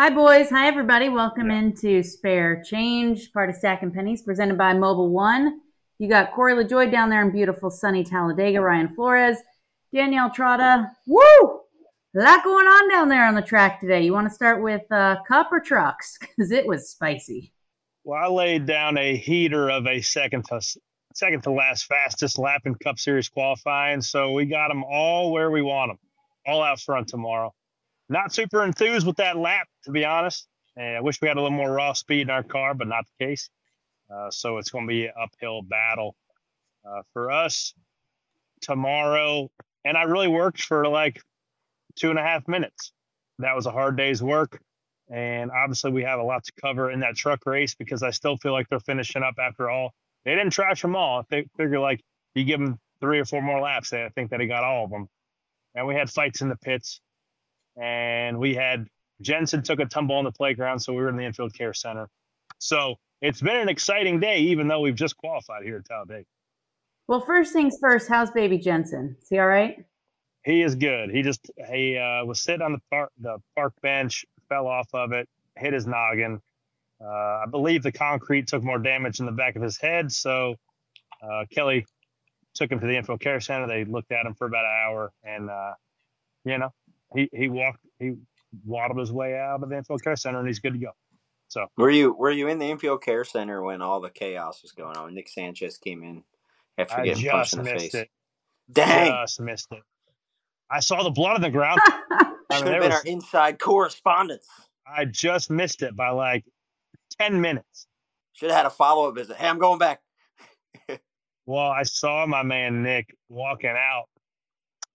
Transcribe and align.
Hi, 0.00 0.08
boys. 0.08 0.48
Hi, 0.48 0.66
everybody. 0.66 1.10
Welcome 1.10 1.50
into 1.50 2.02
Spare 2.02 2.62
Change, 2.62 3.34
part 3.34 3.50
of 3.50 3.56
Stacking 3.56 3.90
Pennies, 3.90 4.22
presented 4.22 4.56
by 4.56 4.72
Mobil 4.72 5.10
One. 5.10 5.60
You 5.98 6.08
got 6.08 6.32
Corey 6.32 6.54
LaJoie 6.54 6.90
down 6.90 7.10
there 7.10 7.20
in 7.20 7.30
beautiful 7.30 7.70
sunny 7.70 8.02
Talladega, 8.02 8.62
Ryan 8.62 8.88
Flores, 8.88 9.36
Danielle 9.92 10.30
Trotta. 10.30 10.90
Woo! 11.06 11.20
A 12.16 12.18
lot 12.18 12.42
going 12.42 12.66
on 12.66 12.88
down 12.88 13.10
there 13.10 13.26
on 13.26 13.34
the 13.34 13.42
track 13.42 13.78
today. 13.78 14.02
You 14.02 14.14
want 14.14 14.26
to 14.26 14.34
start 14.34 14.62
with 14.62 14.90
uh, 14.90 15.16
Cup 15.28 15.52
or 15.52 15.60
trucks? 15.60 16.16
Because 16.18 16.50
it 16.50 16.66
was 16.66 16.88
spicy. 16.88 17.52
Well, 18.02 18.24
I 18.24 18.28
laid 18.28 18.64
down 18.64 18.96
a 18.96 19.14
heater 19.14 19.68
of 19.68 19.86
a 19.86 20.00
second 20.00 20.46
to 20.46 20.62
second 21.12 21.42
to 21.42 21.50
last 21.50 21.84
fastest 21.84 22.38
lap 22.38 22.62
in 22.64 22.74
Cup 22.76 22.98
Series 22.98 23.28
qualifying, 23.28 24.00
so 24.00 24.32
we 24.32 24.46
got 24.46 24.68
them 24.68 24.82
all 24.82 25.30
where 25.30 25.50
we 25.50 25.60
want 25.60 25.90
them, 25.90 25.98
all 26.46 26.62
out 26.62 26.80
front 26.80 27.06
tomorrow 27.06 27.52
not 28.10 28.34
super 28.34 28.64
enthused 28.64 29.06
with 29.06 29.16
that 29.16 29.36
lap, 29.36 29.68
to 29.84 29.92
be 29.92 30.04
honest. 30.04 30.46
And 30.76 30.96
I 30.96 31.00
wish 31.00 31.20
we 31.20 31.28
had 31.28 31.36
a 31.36 31.42
little 31.42 31.56
more 31.56 31.70
raw 31.70 31.92
speed 31.92 32.22
in 32.22 32.30
our 32.30 32.42
car, 32.42 32.74
but 32.74 32.88
not 32.88 33.04
the 33.06 33.24
case. 33.24 33.50
Uh, 34.12 34.30
so 34.30 34.58
it's 34.58 34.70
going 34.70 34.86
to 34.86 34.88
be 34.88 35.06
an 35.06 35.12
uphill 35.20 35.62
battle 35.62 36.16
uh, 36.84 37.02
for 37.12 37.30
us 37.30 37.72
tomorrow. 38.60 39.48
And 39.84 39.96
I 39.96 40.02
really 40.02 40.28
worked 40.28 40.62
for 40.62 40.86
like 40.88 41.20
two 41.96 42.10
and 42.10 42.18
a 42.18 42.22
half 42.22 42.46
minutes. 42.48 42.92
That 43.38 43.54
was 43.54 43.66
a 43.66 43.70
hard 43.70 43.96
day's 43.96 44.22
work. 44.22 44.60
And 45.08 45.50
obviously, 45.50 45.90
we 45.90 46.02
have 46.02 46.20
a 46.20 46.24
lot 46.24 46.44
to 46.44 46.52
cover 46.60 46.90
in 46.90 47.00
that 47.00 47.16
truck 47.16 47.46
race 47.46 47.74
because 47.74 48.02
I 48.02 48.10
still 48.10 48.36
feel 48.36 48.52
like 48.52 48.68
they're 48.68 48.80
finishing 48.80 49.22
up 49.22 49.34
after 49.40 49.70
all. 49.70 49.92
They 50.24 50.34
didn't 50.34 50.50
trash 50.50 50.82
them 50.82 50.94
all. 50.94 51.24
They 51.30 51.46
figure 51.56 51.80
like 51.80 52.00
you 52.34 52.44
give 52.44 52.60
them 52.60 52.78
three 53.00 53.18
or 53.18 53.24
four 53.24 53.42
more 53.42 53.60
laps, 53.60 53.92
I 53.92 54.08
think 54.10 54.30
that 54.30 54.40
he 54.40 54.46
got 54.46 54.62
all 54.62 54.84
of 54.84 54.90
them. 54.90 55.08
And 55.74 55.86
we 55.86 55.94
had 55.94 56.10
fights 56.10 56.42
in 56.42 56.48
the 56.48 56.56
pits 56.56 57.00
and 57.80 58.38
we 58.38 58.54
had 58.54 58.86
Jensen 59.22 59.62
took 59.62 59.80
a 59.80 59.86
tumble 59.86 60.16
on 60.16 60.24
the 60.24 60.32
playground, 60.32 60.80
so 60.80 60.92
we 60.92 61.00
were 61.00 61.08
in 61.08 61.16
the 61.16 61.24
infield 61.24 61.54
care 61.54 61.74
center. 61.74 62.08
So 62.58 62.96
it's 63.20 63.40
been 63.40 63.56
an 63.56 63.68
exciting 63.68 64.20
day, 64.20 64.38
even 64.38 64.68
though 64.68 64.80
we've 64.80 64.94
just 64.94 65.16
qualified 65.16 65.64
here 65.64 65.76
at 65.76 65.84
Talladega. 65.86 66.24
Well, 67.06 67.20
first 67.20 67.52
things 67.52 67.76
first, 67.80 68.08
how's 68.08 68.30
baby 68.30 68.58
Jensen? 68.58 69.16
Is 69.20 69.28
he 69.28 69.38
all 69.38 69.46
right? 69.46 69.84
He 70.44 70.62
is 70.62 70.74
good. 70.74 71.10
He 71.10 71.22
just 71.22 71.50
he 71.70 71.96
uh, 71.96 72.24
was 72.24 72.40
sitting 72.40 72.62
on 72.62 72.72
the 72.72 72.80
park 72.90 73.10
the 73.18 73.38
park 73.56 73.74
bench, 73.82 74.24
fell 74.48 74.66
off 74.66 74.88
of 74.94 75.12
it, 75.12 75.28
hit 75.56 75.72
his 75.72 75.86
noggin. 75.86 76.40
Uh, 77.02 77.08
I 77.08 77.44
believe 77.50 77.82
the 77.82 77.92
concrete 77.92 78.46
took 78.46 78.62
more 78.62 78.78
damage 78.78 79.20
in 79.20 79.26
the 79.26 79.32
back 79.32 79.56
of 79.56 79.62
his 79.62 79.78
head, 79.78 80.12
so 80.12 80.54
uh, 81.22 81.44
Kelly 81.50 81.86
took 82.54 82.70
him 82.70 82.80
to 82.80 82.86
the 82.86 82.96
infield 82.96 83.20
care 83.20 83.40
center. 83.40 83.66
They 83.66 83.84
looked 83.84 84.12
at 84.12 84.24
him 84.24 84.34
for 84.34 84.46
about 84.46 84.64
an 84.64 84.70
hour, 84.86 85.12
and 85.24 85.50
uh, 85.50 85.72
you 86.44 86.58
know 86.58 86.72
he 87.14 87.28
he 87.32 87.48
walked 87.48 87.80
he 87.98 88.14
waddled 88.64 88.98
his 88.98 89.12
way 89.12 89.38
out 89.38 89.62
of 89.62 89.68
the 89.68 89.76
infield 89.76 90.02
care 90.02 90.16
center 90.16 90.38
and 90.38 90.48
he's 90.48 90.58
good 90.58 90.74
to 90.74 90.78
go. 90.78 90.90
So 91.48 91.66
were 91.76 91.90
you 91.90 92.12
were 92.12 92.30
you 92.30 92.48
in 92.48 92.58
the 92.58 92.70
infield 92.70 93.02
care 93.02 93.24
center 93.24 93.62
when 93.62 93.82
all 93.82 94.00
the 94.00 94.10
chaos 94.10 94.62
was 94.62 94.72
going 94.72 94.96
on? 94.96 95.14
Nick 95.14 95.28
Sanchez 95.28 95.78
came 95.78 96.02
in 96.02 96.22
after 96.78 97.02
getting 97.02 97.28
punched 97.28 97.54
in 97.54 97.64
the 97.64 97.70
face. 97.70 97.94
It. 97.94 98.08
Dang, 98.72 99.10
just 99.24 99.40
missed 99.40 99.68
it. 99.72 99.82
I 100.70 100.80
saw 100.80 101.02
the 101.02 101.10
blood 101.10 101.34
on 101.34 101.40
the 101.40 101.50
ground. 101.50 101.80
I 102.50 102.58
Should 102.58 102.68
have 102.68 102.80
been 102.80 102.90
was, 102.90 103.00
our 103.00 103.04
inside 103.04 103.58
correspondence. 103.58 104.46
I 104.86 105.04
just 105.04 105.50
missed 105.50 105.82
it 105.82 105.96
by 105.96 106.10
like 106.10 106.44
ten 107.18 107.40
minutes. 107.40 107.86
Should 108.32 108.50
have 108.50 108.56
had 108.56 108.66
a 108.66 108.70
follow 108.70 109.08
up 109.08 109.16
visit. 109.16 109.36
Hey, 109.36 109.48
I'm 109.48 109.58
going 109.58 109.78
back. 109.78 110.00
well, 111.46 111.70
I 111.70 111.82
saw 111.82 112.26
my 112.26 112.42
man 112.42 112.82
Nick 112.82 113.14
walking 113.28 113.70
out, 113.70 114.06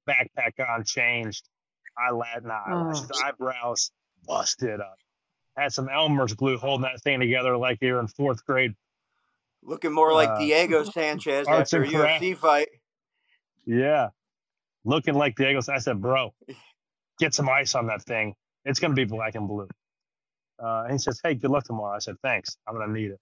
backpack 0.09 0.53
on, 0.67 0.83
changed, 0.85 1.47
eyelash, 1.97 2.43
not 2.43 2.67
eyelashes, 2.67 3.11
oh. 3.13 3.25
eyebrows 3.25 3.91
busted 4.27 4.79
up. 4.79 4.97
Had 5.57 5.71
some 5.71 5.87
Elmer's 5.89 6.33
glue 6.33 6.57
holding 6.57 6.83
that 6.83 7.01
thing 7.01 7.19
together 7.19 7.57
like 7.57 7.77
you 7.81 7.93
were 7.93 7.99
in 7.99 8.07
fourth 8.07 8.45
grade. 8.45 8.73
Looking 9.63 9.93
more 9.93 10.13
like 10.13 10.29
uh, 10.29 10.39
Diego 10.39 10.83
Sanchez 10.91 11.47
after 11.47 11.83
a 11.83 11.87
UFC 11.87 12.35
fight. 12.35 12.67
Yeah. 13.65 14.09
Looking 14.83 15.15
like 15.15 15.35
Diego. 15.35 15.61
I 15.69 15.79
said, 15.79 16.01
bro, 16.01 16.33
get 17.19 17.33
some 17.33 17.49
ice 17.49 17.73
on 17.73 17.87
that 17.87 18.03
thing. 18.03 18.35
It's 18.65 18.79
going 18.79 18.91
to 18.91 18.95
be 18.95 19.05
black 19.05 19.35
and 19.35 19.47
blue. 19.47 19.67
Uh, 20.61 20.83
and 20.83 20.93
he 20.93 20.97
says, 20.97 21.19
hey, 21.23 21.35
good 21.35 21.51
luck 21.51 21.63
tomorrow. 21.63 21.95
I 21.95 21.99
said, 21.99 22.15
thanks. 22.23 22.57
I'm 22.67 22.75
going 22.75 22.87
to 22.87 22.93
need 22.93 23.11
it. 23.11 23.19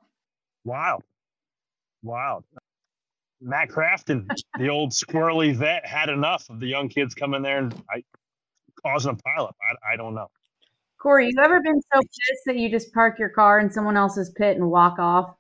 Wild. 0.64 1.04
Wild. 2.02 2.44
Matt 3.42 3.70
Crafton, 3.70 4.28
the 4.58 4.70
old 4.70 4.92
squirrely 4.92 5.54
vet, 5.54 5.86
had 5.86 6.10
enough 6.10 6.50
of 6.50 6.60
the 6.60 6.68
young 6.68 6.88
kids 6.88 7.14
coming 7.14 7.42
there 7.42 7.60
and 7.60 7.74
I, 7.90 8.04
causing 8.84 9.12
a 9.12 9.16
pileup. 9.16 9.54
I, 9.62 9.94
I 9.94 9.96
don't 9.96 10.16
know. 10.16 10.28
Corey, 11.00 11.28
you 11.28 11.44
ever 11.44 11.60
been 11.62 11.82
so 11.94 12.00
pissed 12.00 12.44
that 12.46 12.58
you 12.58 12.70
just 12.70 12.94
park 12.94 13.20
your 13.20 13.30
car 13.30 13.60
in 13.60 13.70
someone 13.70 13.98
else's 13.98 14.32
pit 14.38 14.56
and 14.56 14.70
walk 14.70 15.00
off? 15.00 15.36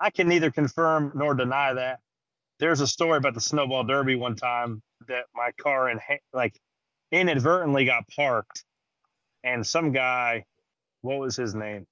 I 0.00 0.10
can 0.10 0.28
neither 0.28 0.50
confirm 0.50 1.12
nor 1.14 1.34
deny 1.34 1.72
that. 1.74 2.00
There's 2.58 2.80
a 2.80 2.86
story 2.86 3.18
about 3.18 3.34
the 3.34 3.40
snowball 3.40 3.84
derby 3.84 4.14
one 4.16 4.34
time 4.34 4.82
that 5.08 5.26
my 5.34 5.50
car 5.58 5.90
in 5.90 6.00
like 6.32 6.58
inadvertently 7.12 7.84
got 7.84 8.08
parked, 8.08 8.64
and 9.44 9.66
some 9.66 9.92
guy, 9.92 10.44
what 11.02 11.18
was 11.18 11.36
his 11.36 11.54
name? 11.54 11.86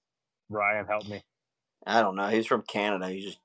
Ryan, 0.49 0.87
help 0.87 1.09
me. 1.09 1.23
I 1.87 2.03
don't 2.03 2.17
know. 2.17 2.29
He's 2.29 2.47
from 2.47 2.63
Canada. 2.63 3.09
He 3.09 3.21
just 3.21 3.39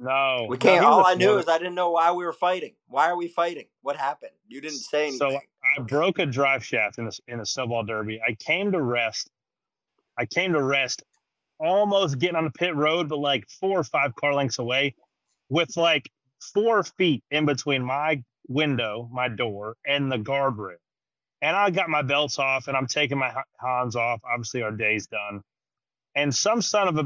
no. 0.00 0.46
We 0.48 0.56
can't. 0.56 0.80
No, 0.82 0.88
all 0.88 1.06
I 1.06 1.14
knew 1.14 1.36
is 1.36 1.46
I 1.46 1.58
didn't 1.58 1.74
know 1.74 1.90
why 1.90 2.10
we 2.12 2.24
were 2.24 2.32
fighting. 2.32 2.74
Why 2.88 3.08
are 3.10 3.16
we 3.16 3.28
fighting? 3.28 3.66
What 3.82 3.96
happened? 3.96 4.32
You 4.48 4.62
didn't 4.62 4.78
say 4.78 5.08
anything. 5.08 5.18
So 5.18 5.36
I 5.36 5.82
broke 5.82 6.18
a 6.18 6.26
drive 6.26 6.64
shaft 6.64 6.98
in 6.98 7.06
a, 7.06 7.10
in 7.28 7.40
a 7.40 7.46
snowball 7.46 7.84
derby. 7.84 8.18
I 8.26 8.34
came 8.34 8.72
to 8.72 8.80
rest. 8.80 9.30
I 10.18 10.24
came 10.24 10.54
to 10.54 10.62
rest 10.62 11.02
almost 11.58 12.18
getting 12.18 12.36
on 12.36 12.44
the 12.44 12.50
pit 12.50 12.74
road, 12.74 13.10
but 13.10 13.18
like 13.18 13.46
four 13.48 13.78
or 13.78 13.84
five 13.84 14.14
car 14.14 14.32
lengths 14.34 14.58
away 14.58 14.94
with 15.50 15.76
like 15.76 16.10
four 16.54 16.82
feet 16.82 17.22
in 17.30 17.44
between 17.44 17.82
my 17.82 18.22
window, 18.48 19.08
my 19.12 19.28
door, 19.28 19.76
and 19.86 20.10
the 20.10 20.16
guardrail. 20.16 20.76
And 21.42 21.54
I 21.54 21.70
got 21.70 21.90
my 21.90 22.02
belts 22.02 22.38
off 22.38 22.68
and 22.68 22.76
I'm 22.76 22.86
taking 22.86 23.18
my 23.18 23.32
Hans 23.60 23.96
off. 23.96 24.20
Obviously, 24.24 24.62
our 24.62 24.72
day's 24.72 25.06
done. 25.06 25.42
And 26.14 26.34
some 26.34 26.62
son 26.62 26.88
of 26.88 26.96
a 26.96 27.04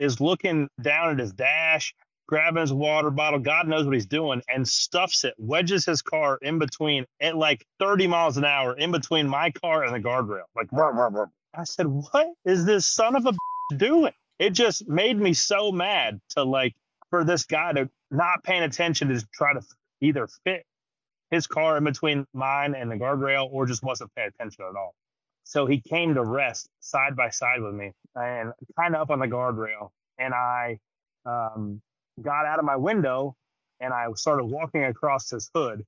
is 0.00 0.20
looking 0.20 0.68
down 0.82 1.10
at 1.12 1.18
his 1.20 1.32
dash 1.32 1.94
grabbing 2.26 2.60
his 2.60 2.72
water 2.72 3.10
bottle. 3.10 3.38
God 3.38 3.68
knows 3.68 3.84
what 3.84 3.94
he's 3.94 4.06
doing 4.06 4.42
and 4.48 4.66
stuffs 4.66 5.24
it, 5.24 5.34
wedges 5.38 5.84
his 5.84 6.02
car 6.02 6.38
in 6.40 6.58
between 6.58 7.06
at 7.20 7.36
like 7.36 7.64
30 7.78 8.06
miles 8.06 8.36
an 8.36 8.44
hour 8.44 8.76
in 8.76 8.92
between 8.92 9.28
my 9.28 9.50
car 9.50 9.84
and 9.84 9.94
the 9.94 10.06
guardrail. 10.06 10.44
Like, 10.56 10.68
rah, 10.72 10.88
rah, 10.88 11.08
rah. 11.12 11.26
I 11.54 11.64
said, 11.64 11.86
what 11.86 12.28
is 12.44 12.64
this 12.64 12.86
son 12.86 13.16
of 13.16 13.26
a 13.26 13.34
doing? 13.76 14.12
It 14.38 14.50
just 14.50 14.88
made 14.88 15.18
me 15.18 15.34
so 15.34 15.70
mad 15.70 16.20
to 16.30 16.42
like 16.42 16.74
for 17.10 17.24
this 17.24 17.44
guy 17.44 17.72
to 17.72 17.88
not 18.10 18.42
paying 18.42 18.62
attention 18.62 19.08
to 19.08 19.24
try 19.32 19.52
to 19.52 19.60
either 20.00 20.26
fit 20.44 20.64
his 21.30 21.46
car 21.46 21.76
in 21.76 21.84
between 21.84 22.26
mine 22.32 22.74
and 22.74 22.90
the 22.90 22.96
guardrail 22.96 23.48
or 23.50 23.66
just 23.66 23.82
wasn't 23.82 24.12
paying 24.14 24.28
attention 24.28 24.64
at 24.68 24.76
all. 24.76 24.94
So 25.44 25.66
he 25.66 25.80
came 25.80 26.14
to 26.14 26.24
rest 26.24 26.68
side 26.80 27.16
by 27.16 27.30
side 27.30 27.60
with 27.60 27.74
me 27.74 27.92
and 28.14 28.52
kind 28.76 28.94
of 28.94 29.02
up 29.02 29.10
on 29.10 29.18
the 29.18 29.26
guardrail. 29.26 29.90
And 30.18 30.32
I 30.32 30.78
um, 31.26 31.82
got 32.22 32.46
out 32.46 32.58
of 32.58 32.64
my 32.64 32.76
window 32.76 33.34
and 33.80 33.92
I 33.92 34.06
started 34.14 34.44
walking 34.44 34.84
across 34.84 35.30
his 35.30 35.50
hood. 35.54 35.82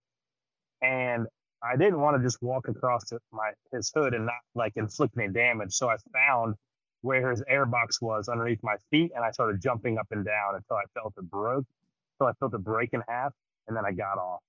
And 0.83 1.27
I 1.63 1.77
didn't 1.77 2.01
want 2.01 2.17
to 2.17 2.23
just 2.23 2.43
walk 2.43 2.69
across 2.69 3.05
my 3.33 3.53
his 3.73 3.91
hood 3.95 4.15
and 4.15 4.27
not 4.27 4.35
like 4.55 4.73
inflict 4.77 5.17
any 5.19 5.33
damage. 5.33 5.73
So 5.73 5.89
I 5.89 5.97
found 6.13 6.55
where 7.03 7.31
his 7.31 7.43
airbox 7.51 8.01
was 8.01 8.29
underneath 8.29 8.61
my 8.63 8.77
feet 8.91 9.13
and 9.15 9.25
I 9.25 9.31
started 9.31 9.61
jumping 9.63 9.99
up 9.99 10.07
and 10.11 10.25
down 10.25 10.55
until 10.55 10.77
I 10.77 10.85
felt 10.95 11.15
it 11.17 11.31
broke. 11.31 11.65
So 12.19 12.27
I 12.27 12.33
felt 12.35 12.55
it 12.55 12.65
break 12.65 12.91
in 12.93 13.03
half 13.09 13.33
and 13.69 13.77
then 13.77 13.85
I 13.87 13.93
got 13.93 14.19
off. 14.19 14.41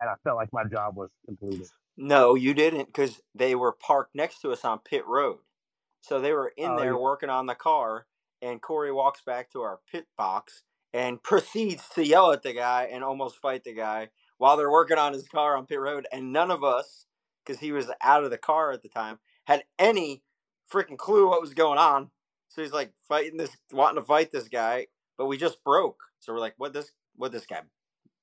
And 0.00 0.10
I 0.10 0.14
felt 0.24 0.36
like 0.36 0.52
my 0.52 0.64
job 0.64 0.96
was 0.96 1.10
completed. 1.26 1.68
No, 1.96 2.34
you 2.34 2.54
didn't 2.54 2.86
because 2.86 3.20
they 3.34 3.54
were 3.54 3.72
parked 3.72 4.14
next 4.14 4.40
to 4.40 4.50
us 4.50 4.64
on 4.64 4.80
pit 4.80 5.06
road. 5.06 5.38
So 6.00 6.20
they 6.20 6.32
were 6.32 6.52
in 6.56 6.72
oh, 6.72 6.76
there 6.76 6.92
yeah. 6.92 6.98
working 6.98 7.30
on 7.30 7.46
the 7.46 7.54
car 7.54 8.06
and 8.40 8.60
Corey 8.60 8.92
walks 8.92 9.22
back 9.24 9.50
to 9.52 9.62
our 9.62 9.78
pit 9.90 10.06
box 10.18 10.64
and 10.92 11.22
proceeds 11.22 11.88
to 11.94 12.06
yell 12.06 12.32
at 12.32 12.42
the 12.42 12.52
guy 12.52 12.88
and 12.92 13.02
almost 13.02 13.40
fight 13.40 13.64
the 13.64 13.72
guy 13.72 14.08
while 14.38 14.56
they're 14.56 14.70
working 14.70 14.98
on 14.98 15.12
his 15.12 15.28
car 15.28 15.56
on 15.56 15.66
pit 15.66 15.80
road. 15.80 16.06
And 16.12 16.32
none 16.32 16.50
of 16.50 16.64
us, 16.64 17.06
because 17.44 17.60
he 17.60 17.72
was 17.72 17.90
out 18.02 18.24
of 18.24 18.30
the 18.30 18.38
car 18.38 18.72
at 18.72 18.82
the 18.82 18.88
time, 18.88 19.18
had 19.44 19.64
any 19.78 20.22
freaking 20.70 20.98
clue 20.98 21.28
what 21.28 21.40
was 21.40 21.54
going 21.54 21.78
on. 21.78 22.10
So 22.48 22.62
he's 22.62 22.72
like 22.72 22.92
fighting 23.08 23.38
this, 23.38 23.56
wanting 23.72 24.02
to 24.02 24.06
fight 24.06 24.30
this 24.30 24.48
guy, 24.48 24.88
but 25.16 25.26
we 25.26 25.36
just 25.36 25.64
broke. 25.64 26.00
So 26.20 26.32
we're 26.32 26.40
like, 26.40 26.54
what 26.58 26.72
this, 26.72 26.92
what 27.16 27.32
this 27.32 27.46
guy 27.46 27.60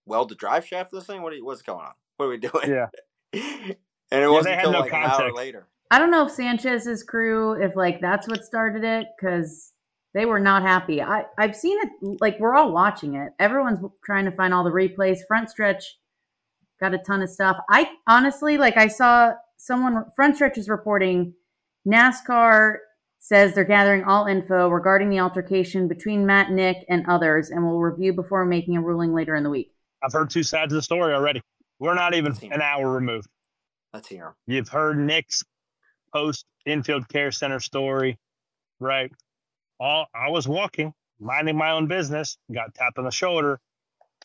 weld 0.06 0.30
the 0.30 0.36
drive 0.36 0.66
shaft 0.66 0.92
this 0.92 1.06
thing? 1.06 1.22
What 1.22 1.34
are, 1.34 1.38
what's 1.38 1.62
going 1.62 1.80
on? 1.86 1.94
What 2.18 2.26
are 2.28 2.30
we 2.30 2.38
doing? 2.38 2.70
Yeah. 2.70 2.88
and 4.12 4.24
it 4.24 4.30
wasn't 4.30 4.56
until 4.56 4.72
no 4.74 4.80
like 4.82 4.92
context. 4.92 5.20
an 5.20 5.26
hour 5.26 5.34
later. 5.34 5.68
I 5.92 5.98
don't 5.98 6.12
know 6.12 6.26
if 6.26 6.32
Sanchez's 6.32 7.02
crew, 7.02 7.54
if 7.54 7.76
like 7.76 8.00
that's 8.00 8.28
what 8.28 8.44
started 8.44 8.84
it, 8.84 9.08
because 9.18 9.74
they 10.14 10.26
were 10.26 10.40
not 10.40 10.64
happy. 10.64 11.02
I 11.02 11.26
I've 11.38 11.56
seen 11.56 11.78
it. 11.82 12.20
Like 12.20 12.40
we're 12.40 12.56
all 12.56 12.72
watching 12.72 13.16
it. 13.16 13.34
Everyone's 13.40 13.80
trying 14.04 14.26
to 14.26 14.32
find 14.32 14.54
all 14.54 14.64
the 14.64 14.72
replays. 14.72 15.20
Frontstretch 15.32 15.84
got 16.80 16.94
a 16.94 16.98
ton 16.98 17.22
of 17.22 17.30
stuff. 17.30 17.58
I 17.70 17.90
honestly 18.08 18.58
like. 18.58 18.78
I 18.78 18.88
saw 18.88 19.34
someone 19.58 20.06
Frontstretch 20.20 20.58
is 20.58 20.70
reporting 20.70 21.34
NASCAR 21.88 22.78
says 23.20 23.54
they're 23.54 23.66
gathering 23.66 24.04
all 24.06 24.26
info 24.26 24.70
regarding 24.70 25.10
the 25.10 25.20
altercation 25.20 25.88
between 25.88 26.26
Matt, 26.26 26.52
Nick, 26.52 26.86
and 26.90 27.06
others, 27.08 27.50
and 27.50 27.64
will 27.64 27.80
review 27.80 28.14
before 28.14 28.46
making 28.46 28.78
a 28.78 28.82
ruling 28.82 29.14
later 29.14 29.36
in 29.36 29.44
the 29.44 29.50
week. 29.50 29.74
I've 30.02 30.14
heard 30.14 30.30
two 30.30 30.44
sides 30.44 30.72
of 30.72 30.78
the 30.78 30.82
story 30.82 31.14
already. 31.14 31.42
We're 31.80 31.96
not 31.96 32.14
even 32.14 32.34
an 32.52 32.62
hour 32.62 32.92
removed. 32.92 33.28
Let's 33.94 34.08
hear 34.08 34.36
You've 34.48 34.70
heard 34.70 34.98
Nick's 34.98 35.44
post 36.14 36.46
infield 36.66 37.10
care 37.10 37.32
center 37.32 37.60
story, 37.60 38.18
right? 38.80 39.12
All 39.80 40.08
I 40.14 40.30
was 40.30 40.48
walking, 40.48 40.94
minding 41.20 41.58
my 41.58 41.72
own 41.72 41.88
business, 41.88 42.38
got 42.54 42.74
tapped 42.76 42.98
on 42.98 43.06
the 43.06 43.12
shoulder, 43.12 43.60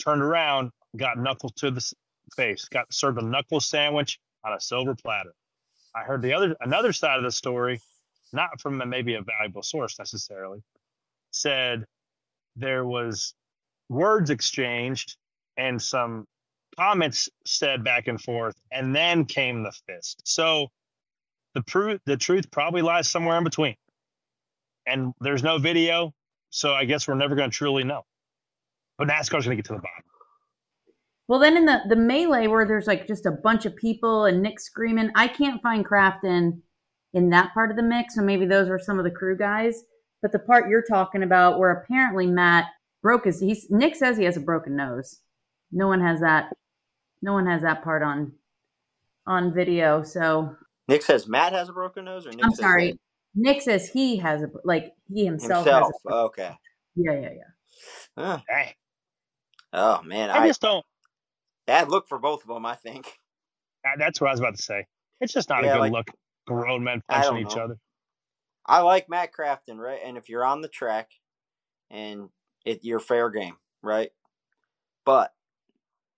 turned 0.00 0.22
around, 0.22 0.70
got 0.96 1.18
knuckles 1.18 1.52
to 1.56 1.70
the 1.70 1.92
face, 2.36 2.66
got 2.66 2.92
served 2.92 3.18
a 3.18 3.24
knuckle 3.24 3.60
sandwich 3.60 4.18
on 4.44 4.52
a 4.52 4.60
silver 4.60 4.94
platter. 4.94 5.32
I 5.94 6.02
heard 6.02 6.22
the 6.22 6.32
other 6.32 6.56
another 6.60 6.92
side 6.92 7.18
of 7.18 7.24
the 7.24 7.32
story, 7.32 7.80
not 8.32 8.60
from 8.60 8.82
maybe 8.88 9.14
a 9.14 9.22
valuable 9.22 9.62
source 9.62 9.98
necessarily, 9.98 10.62
said 11.30 11.84
there 12.56 12.84
was 12.84 13.34
words 13.88 14.30
exchanged 14.30 15.16
and 15.56 15.80
some 15.80 16.26
comments 16.76 17.28
said 17.46 17.84
back 17.84 18.08
and 18.08 18.20
forth, 18.20 18.56
and 18.72 18.94
then 18.94 19.24
came 19.24 19.62
the 19.62 19.72
fist. 19.86 20.22
So 20.24 20.68
the 21.54 21.62
truth 21.62 22.00
the 22.06 22.16
truth 22.16 22.50
probably 22.50 22.82
lies 22.82 23.08
somewhere 23.08 23.38
in 23.38 23.44
between. 23.44 23.76
And 24.86 25.12
there's 25.20 25.42
no 25.42 25.58
video, 25.58 26.12
so 26.50 26.72
I 26.72 26.84
guess 26.84 27.08
we're 27.08 27.14
never 27.14 27.34
going 27.34 27.50
to 27.50 27.56
truly 27.56 27.84
know. 27.84 28.02
But 28.98 29.08
NASCAR's 29.08 29.44
going 29.44 29.50
to 29.50 29.56
get 29.56 29.64
to 29.66 29.72
the 29.72 29.80
bottom. 29.80 30.04
Well, 31.26 31.40
then 31.40 31.56
in 31.56 31.64
the 31.64 31.80
the 31.88 31.96
melee 31.96 32.48
where 32.48 32.66
there's 32.66 32.86
like 32.86 33.06
just 33.06 33.24
a 33.24 33.30
bunch 33.30 33.64
of 33.64 33.74
people 33.74 34.26
and 34.26 34.42
Nick 34.42 34.60
screaming, 34.60 35.10
I 35.14 35.26
can't 35.26 35.62
find 35.62 35.84
Crafton 35.84 36.60
in 37.14 37.30
that 37.30 37.54
part 37.54 37.70
of 37.70 37.76
the 37.76 37.82
mix. 37.82 38.14
So 38.14 38.22
maybe 38.22 38.44
those 38.44 38.68
were 38.68 38.78
some 38.78 38.98
of 38.98 39.04
the 39.04 39.10
crew 39.10 39.36
guys. 39.36 39.84
But 40.20 40.32
the 40.32 40.38
part 40.38 40.68
you're 40.68 40.84
talking 40.88 41.22
about, 41.22 41.58
where 41.58 41.70
apparently 41.70 42.26
Matt 42.26 42.66
broke 43.02 43.24
his, 43.24 43.40
he's 43.40 43.66
Nick 43.70 43.94
says 43.94 44.16
he 44.16 44.24
has 44.24 44.36
a 44.36 44.40
broken 44.40 44.76
nose. 44.76 45.20
No 45.72 45.88
one 45.88 46.00
has 46.00 46.20
that. 46.20 46.52
No 47.22 47.32
one 47.32 47.46
has 47.46 47.62
that 47.62 47.82
part 47.82 48.02
on 48.02 48.32
on 49.26 49.54
video. 49.54 50.02
So 50.02 50.54
Nick 50.88 51.02
says 51.02 51.26
Matt 51.26 51.52
has 51.52 51.68
a 51.68 51.72
broken 51.72 52.04
nose, 52.04 52.26
or 52.26 52.30
Nick 52.30 52.44
I'm 52.44 52.52
sorry, 52.52 52.92
that? 52.92 52.98
Nick 53.34 53.62
says 53.62 53.88
he 53.88 54.16
has 54.18 54.42
a 54.42 54.50
like 54.64 54.92
he 55.12 55.24
himself. 55.24 55.64
Himself. 55.64 55.86
Has 55.86 56.12
a, 56.12 56.14
okay. 56.14 56.56
Yeah, 56.94 57.12
yeah, 57.12 57.30
yeah. 57.30 57.42
Huh. 58.16 58.38
Oh 59.72 60.02
man, 60.02 60.30
I, 60.30 60.44
I 60.44 60.46
just 60.46 60.60
don't. 60.60 60.84
Bad 61.66 61.88
look 61.88 62.08
for 62.08 62.18
both 62.18 62.42
of 62.42 62.48
them, 62.48 62.64
I 62.64 62.74
think. 62.74 63.06
Uh, 63.84 63.96
that's 63.98 64.20
what 64.20 64.28
I 64.28 64.30
was 64.30 64.40
about 64.40 64.56
to 64.56 64.62
say. 64.62 64.86
It's 65.20 65.32
just 65.32 65.48
not 65.48 65.64
yeah, 65.64 65.70
a 65.70 65.72
good 65.74 65.80
like, 65.80 65.92
look. 65.92 66.10
Grown 66.46 66.84
men 66.84 67.00
punching 67.08 67.38
each 67.38 67.56
other. 67.56 67.76
I 68.66 68.80
like 68.80 69.08
Matt 69.08 69.30
Crafton, 69.32 69.78
right? 69.78 69.98
And 70.04 70.16
if 70.16 70.28
you're 70.28 70.44
on 70.44 70.60
the 70.60 70.68
track, 70.68 71.10
and 71.90 72.28
it, 72.64 72.80
you're 72.82 73.00
fair 73.00 73.30
game, 73.30 73.56
right? 73.82 74.10
But 75.04 75.32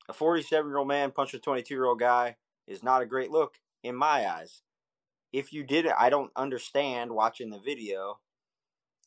a 0.09 0.13
47 0.13 0.69
year 0.69 0.79
old 0.79 0.89
man 0.89 1.11
punching 1.13 1.39
a 1.39 1.41
22 1.41 1.75
year 1.75 1.85
old 1.85 2.01
guy 2.01 2.37
is 2.67 2.83
not 2.83 3.03
a 3.03 3.07
great 3.07 3.31
look 3.31 3.55
in 3.83 3.95
my 3.95 4.29
eyes. 4.29 4.63
If 5.37 5.53
you 5.53 5.65
did 5.65 5.87
it, 5.87 5.93
I 5.99 6.11
don't 6.11 6.33
understand 6.37 7.13
watching 7.13 7.51
the 7.51 7.59
video, 7.61 8.21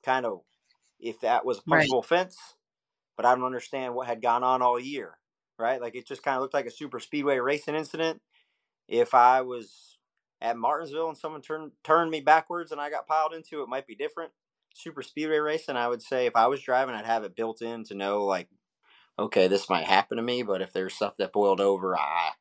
kind 0.05 0.25
of 0.25 0.41
if 0.99 1.21
that 1.21 1.45
was 1.45 1.59
a 1.59 1.63
punishable 1.63 1.99
right. 1.99 2.05
offense, 2.05 2.37
but 3.17 3.25
I 3.25 3.35
don't 3.35 3.45
understand 3.45 3.95
what 3.95 4.07
had 4.07 4.21
gone 4.21 4.43
on 4.43 4.61
all 4.61 4.79
year, 4.79 5.17
right? 5.57 5.81
Like 5.81 5.95
it 5.95 6.07
just 6.07 6.23
kind 6.23 6.35
of 6.35 6.41
looked 6.41 6.53
like 6.53 6.65
a 6.67 6.71
super 6.71 6.99
speedway 6.99 7.39
racing 7.39 7.75
incident. 7.75 8.21
If 8.87 9.13
I 9.13 9.41
was 9.41 9.97
at 10.41 10.57
Martinsville 10.57 11.09
and 11.09 11.17
someone 11.17 11.41
turned 11.41 11.71
turned 11.83 12.11
me 12.11 12.21
backwards 12.21 12.71
and 12.71 12.81
I 12.81 12.89
got 12.89 13.07
piled 13.07 13.33
into, 13.33 13.61
it 13.63 13.69
might 13.69 13.87
be 13.87 13.95
different. 13.95 14.31
Super 14.73 15.01
speedway 15.03 15.37
racing, 15.39 15.77
I 15.77 15.87
would 15.87 16.01
say 16.01 16.25
if 16.27 16.35
I 16.35 16.47
was 16.47 16.61
driving, 16.61 16.95
I'd 16.95 17.05
have 17.05 17.23
it 17.23 17.35
built 17.35 17.61
in 17.61 17.83
to 17.85 17.95
know 17.95 18.25
like, 18.25 18.49
okay, 19.19 19.47
this 19.47 19.69
might 19.69 19.85
happen 19.85 20.17
to 20.17 20.23
me. 20.23 20.43
But 20.43 20.61
if 20.61 20.73
there's 20.73 20.93
stuff 20.95 21.17
that 21.17 21.33
boiled 21.33 21.61
over, 21.61 21.97
I 21.97 22.31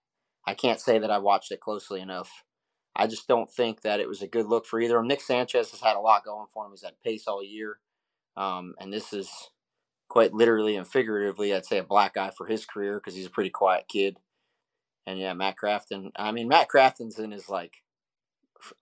I 0.47 0.55
can't 0.55 0.81
say 0.81 0.99
that 0.99 1.11
I 1.11 1.19
watched 1.19 1.53
it 1.53 1.61
closely 1.61 2.01
enough. 2.01 2.45
I 2.97 3.07
just 3.07 3.29
don't 3.29 3.51
think 3.51 3.83
that 3.83 4.01
it 4.01 4.09
was 4.09 4.23
a 4.23 4.27
good 4.27 4.47
look 4.47 4.67
for 4.67 4.81
either 4.81 4.97
of 4.97 5.01
them. 5.01 5.09
Nick 5.09 5.21
Sanchez 5.21 5.71
has 5.71 5.81
had 5.81 5.97
a 5.97 6.01
lot 6.01 6.25
going 6.25 6.47
for 6.53 6.65
him. 6.65 6.73
He's 6.73 6.83
had 6.83 7.01
pace 7.05 7.27
all 7.27 7.43
year. 7.43 7.79
Um, 8.37 8.75
and 8.81 8.93
this 8.93 9.13
is 9.13 9.31
quite 10.09 10.33
literally 10.33 10.77
and 10.77 10.87
figuratively, 10.87 11.55
I'd 11.55 11.67
say 11.67 11.79
a 11.79 11.85
black 11.85 12.17
eye 12.17 12.31
for 12.37 12.47
his 12.47 12.65
career 12.65 12.95
because 12.99 13.15
he's 13.15 13.27
a 13.27 13.31
pretty 13.31 13.51
quiet 13.51 13.87
kid. 13.89 14.19
And 15.07 15.19
yeah, 15.19 15.33
Matt 15.35 15.57
Crafton. 15.63 16.11
I 16.17 16.33
mean, 16.33 16.49
Matt 16.49 16.69
Crafton's 16.69 17.19
in 17.19 17.31
his 17.31 17.49
like 17.49 17.77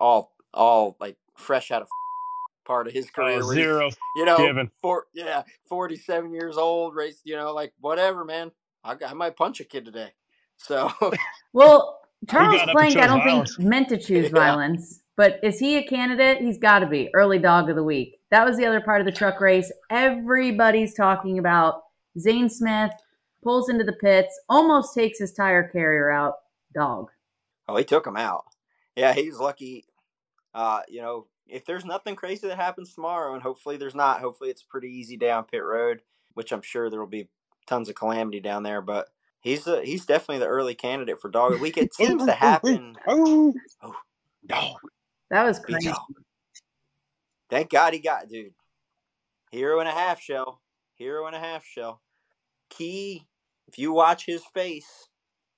all 0.00 0.32
all 0.52 0.96
like 1.00 1.16
fresh 1.36 1.70
out 1.70 1.82
of 1.82 1.88
part 2.66 2.86
of 2.86 2.92
his 2.92 3.10
career. 3.10 3.40
Uh, 3.40 3.52
zero, 3.52 3.90
you 4.16 4.24
know, 4.24 4.36
given. 4.36 4.70
Four, 4.82 5.06
yeah, 5.14 5.42
forty-seven 5.68 6.32
years 6.32 6.56
old, 6.56 6.94
race. 6.96 7.20
You 7.24 7.36
know, 7.36 7.52
like 7.52 7.72
whatever, 7.80 8.24
man. 8.24 8.50
I, 8.82 8.96
I 9.06 9.12
might 9.14 9.36
punch 9.36 9.60
a 9.60 9.64
kid 9.64 9.84
today. 9.84 10.12
So, 10.56 10.90
well, 11.52 11.95
Charles 12.28 12.62
Plank, 12.70 12.96
I 12.96 13.06
don't 13.06 13.22
violence. 13.22 13.56
think 13.56 13.68
meant 13.68 13.88
to 13.90 13.98
choose 13.98 14.24
yeah. 14.26 14.30
violence, 14.30 15.02
but 15.16 15.38
is 15.42 15.58
he 15.58 15.76
a 15.76 15.86
candidate? 15.86 16.38
He's 16.38 16.58
got 16.58 16.80
to 16.80 16.86
be 16.86 17.10
early 17.14 17.38
dog 17.38 17.70
of 17.70 17.76
the 17.76 17.84
week. 17.84 18.18
That 18.30 18.44
was 18.44 18.56
the 18.56 18.66
other 18.66 18.80
part 18.80 19.00
of 19.00 19.06
the 19.06 19.12
truck 19.12 19.40
race. 19.40 19.70
Everybody's 19.90 20.94
talking 20.94 21.38
about 21.38 21.82
Zane 22.18 22.48
Smith 22.48 22.92
pulls 23.42 23.68
into 23.68 23.84
the 23.84 23.92
pits, 23.92 24.38
almost 24.48 24.94
takes 24.94 25.18
his 25.18 25.32
tire 25.32 25.68
carrier 25.68 26.10
out. 26.10 26.34
Dog. 26.74 27.10
Oh, 27.68 27.76
he 27.76 27.84
took 27.84 28.06
him 28.06 28.16
out. 28.16 28.44
Yeah, 28.96 29.12
he's 29.12 29.38
lucky. 29.38 29.86
Uh, 30.54 30.80
you 30.88 31.00
know, 31.00 31.26
if 31.46 31.64
there's 31.64 31.84
nothing 31.84 32.16
crazy 32.16 32.48
that 32.48 32.56
happens 32.56 32.92
tomorrow, 32.94 33.34
and 33.34 33.42
hopefully 33.42 33.76
there's 33.76 33.94
not, 33.94 34.20
hopefully 34.20 34.50
it's 34.50 34.62
pretty 34.62 34.88
easy 34.88 35.16
down 35.16 35.44
pit 35.44 35.62
road, 35.62 36.02
which 36.34 36.52
I'm 36.52 36.62
sure 36.62 36.90
there 36.90 37.00
will 37.00 37.06
be 37.06 37.28
tons 37.66 37.88
of 37.88 37.94
calamity 37.94 38.40
down 38.40 38.62
there. 38.62 38.82
But 38.82 39.08
he's 39.40 39.66
a, 39.66 39.84
he's 39.84 40.06
definitely 40.06 40.38
the 40.38 40.50
early 40.50 40.74
candidate 40.74 41.20
for 41.20 41.30
dog 41.30 41.52
of 41.52 41.58
the 41.58 41.62
week. 41.62 41.76
It 41.78 41.94
seems 41.94 42.24
to 42.24 42.32
happen. 42.32 42.96
Oh. 43.06 43.54
oh, 43.82 43.94
dog. 44.46 44.76
That 45.30 45.44
was 45.44 45.58
crazy. 45.58 45.92
Thank 47.50 47.70
God 47.70 47.92
he 47.92 48.00
got 48.00 48.28
dude. 48.28 48.54
Hero 49.50 49.80
and 49.80 49.88
a 49.88 49.92
half 49.92 50.20
shell. 50.20 50.60
Hero 50.94 51.26
and 51.26 51.36
a 51.36 51.40
half 51.40 51.64
shell. 51.64 52.00
Key. 52.70 53.26
If 53.68 53.78
you 53.78 53.92
watch 53.92 54.26
his 54.26 54.42
face, 54.54 55.08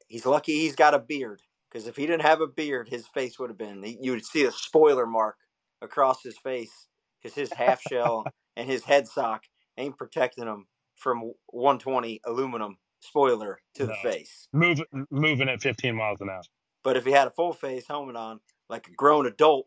he's 0.06 0.26
lucky 0.26 0.60
he's 0.60 0.76
got 0.76 0.94
a 0.94 0.98
beard. 0.98 1.42
Because 1.70 1.86
if 1.86 1.96
he 1.96 2.06
didn't 2.06 2.22
have 2.22 2.40
a 2.40 2.46
beard, 2.46 2.88
his 2.88 3.06
face 3.06 3.38
would 3.38 3.50
have 3.50 3.58
been. 3.58 3.84
You 4.00 4.12
would 4.12 4.24
see 4.24 4.44
a 4.44 4.52
spoiler 4.52 5.06
mark 5.06 5.36
across 5.82 6.22
his 6.22 6.38
face 6.38 6.88
because 7.20 7.34
his 7.34 7.52
half 7.52 7.80
shell 7.82 8.24
and 8.56 8.68
his 8.68 8.84
head 8.84 9.06
sock 9.06 9.44
ain't 9.76 9.98
protecting 9.98 10.46
him 10.46 10.66
from 10.96 11.32
120 11.48 12.20
aluminum 12.24 12.78
spoiler 13.00 13.60
to 13.74 13.84
no. 13.84 13.88
the 13.88 13.94
face. 14.10 14.48
Move, 14.52 14.80
moving 15.10 15.48
at 15.48 15.62
15 15.62 15.94
miles 15.94 16.20
an 16.20 16.30
hour. 16.30 16.42
But 16.82 16.96
if 16.96 17.04
he 17.04 17.12
had 17.12 17.26
a 17.26 17.32
full 17.32 17.52
face 17.52 17.86
helmet 17.86 18.16
on, 18.16 18.40
like 18.68 18.88
a 18.88 18.92
grown 18.92 19.26
adult, 19.26 19.66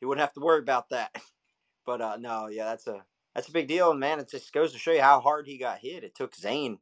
he 0.00 0.06
wouldn't 0.06 0.22
have 0.22 0.34
to 0.34 0.40
worry 0.40 0.60
about 0.60 0.90
that. 0.90 1.14
But 1.86 2.02
uh, 2.02 2.18
no, 2.20 2.48
yeah, 2.48 2.66
that's 2.66 2.86
a 2.86 3.02
that's 3.34 3.48
a 3.48 3.52
big 3.52 3.66
deal, 3.66 3.92
and 3.92 3.98
man, 3.98 4.20
it 4.20 4.30
just 4.30 4.52
goes 4.52 4.74
to 4.74 4.78
show 4.78 4.92
you 4.92 5.00
how 5.00 5.20
hard 5.20 5.46
he 5.46 5.56
got 5.56 5.78
hit. 5.78 6.04
It 6.04 6.14
took 6.14 6.36
Zane 6.36 6.80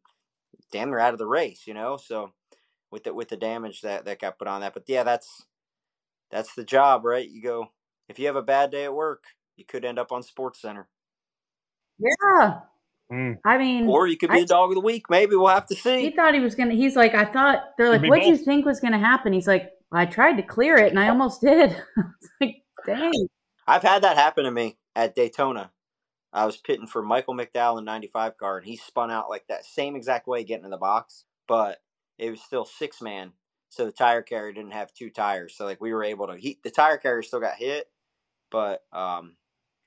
damn 0.73 0.90
near 0.90 0.99
out 0.99 1.12
of 1.12 1.21
the 1.21 1.28
race, 1.28 1.64
you 1.64 1.75
know. 1.75 1.97
So 1.97 2.33
with 2.90 3.04
the 3.04 3.14
with 3.14 3.28
the 3.28 3.37
damage 3.37 3.83
that 3.83 4.04
that 4.06 4.18
got 4.18 4.37
put 4.37 4.49
on 4.49 4.62
that, 4.62 4.75
but 4.75 4.83
yeah, 4.88 5.04
that's 5.04 5.47
that's 6.33 6.56
the 6.56 6.64
job, 6.64 7.04
right? 7.04 7.28
You 7.28 7.40
go 7.40 7.68
if 8.09 8.18
you 8.18 8.26
have 8.26 8.35
a 8.35 8.42
bad 8.42 8.73
day 8.73 8.83
at 8.83 8.95
work, 8.95 9.23
you 9.56 9.64
could 9.64 9.85
end 9.85 10.00
up 10.00 10.11
on 10.11 10.23
SportsCenter. 10.23 10.87
Yeah, 12.00 12.61
Mm. 13.12 13.38
I 13.44 13.58
mean, 13.58 13.86
or 13.86 14.06
you 14.06 14.16
could 14.16 14.30
be 14.30 14.38
I, 14.38 14.42
a 14.42 14.46
dog 14.46 14.70
of 14.70 14.75
the 14.75 14.80
week. 14.80 15.04
Maybe 15.08 15.36
we'll 15.36 15.48
have 15.48 15.66
to 15.66 15.76
see. 15.76 16.02
He 16.02 16.10
thought 16.10 16.34
he 16.34 16.40
was 16.40 16.54
gonna. 16.54 16.75
He's 16.75 16.96
like, 16.96 17.14
I 17.14 17.25
thought 17.25 17.76
they're 17.78 17.90
like, 17.90 18.02
what 18.02 18.20
do 18.20 18.28
you 18.28 18.36
think 18.36 18.66
was 18.66 18.80
gonna 18.80 18.98
happen? 18.98 19.32
He's 19.32 19.46
like, 19.46 19.70
I 19.92 20.06
tried 20.06 20.36
to 20.36 20.42
clear 20.42 20.76
it 20.76 20.90
and 20.90 20.98
I 20.98 21.08
almost 21.08 21.40
did. 21.40 21.76
like, 22.40 22.62
dang. 22.84 23.28
I've 23.66 23.82
had 23.82 24.02
that 24.02 24.16
happen 24.16 24.44
to 24.44 24.50
me 24.50 24.78
at 24.94 25.14
Daytona. 25.14 25.70
I 26.32 26.46
was 26.46 26.56
pitting 26.56 26.86
for 26.86 27.02
Michael 27.02 27.34
McDowell 27.34 27.78
in 27.78 27.84
95 27.84 28.36
car, 28.36 28.58
and 28.58 28.66
he 28.66 28.76
spun 28.76 29.10
out 29.10 29.30
like 29.30 29.46
that 29.48 29.64
same 29.64 29.96
exact 29.96 30.26
way 30.26 30.44
getting 30.44 30.64
in 30.64 30.70
the 30.70 30.76
box, 30.76 31.25
but 31.48 31.78
it 32.18 32.30
was 32.30 32.42
still 32.42 32.64
six 32.64 33.00
man. 33.00 33.32
So 33.68 33.84
the 33.84 33.92
tire 33.92 34.22
carrier 34.22 34.52
didn't 34.52 34.72
have 34.72 34.92
two 34.92 35.10
tires. 35.10 35.54
So 35.56 35.64
like 35.64 35.80
we 35.80 35.92
were 35.92 36.04
able 36.04 36.26
to 36.26 36.36
heat 36.36 36.62
the 36.62 36.70
tire 36.70 36.98
carrier 36.98 37.22
still 37.22 37.40
got 37.40 37.54
hit, 37.54 37.88
but 38.50 38.82
um, 38.92 39.36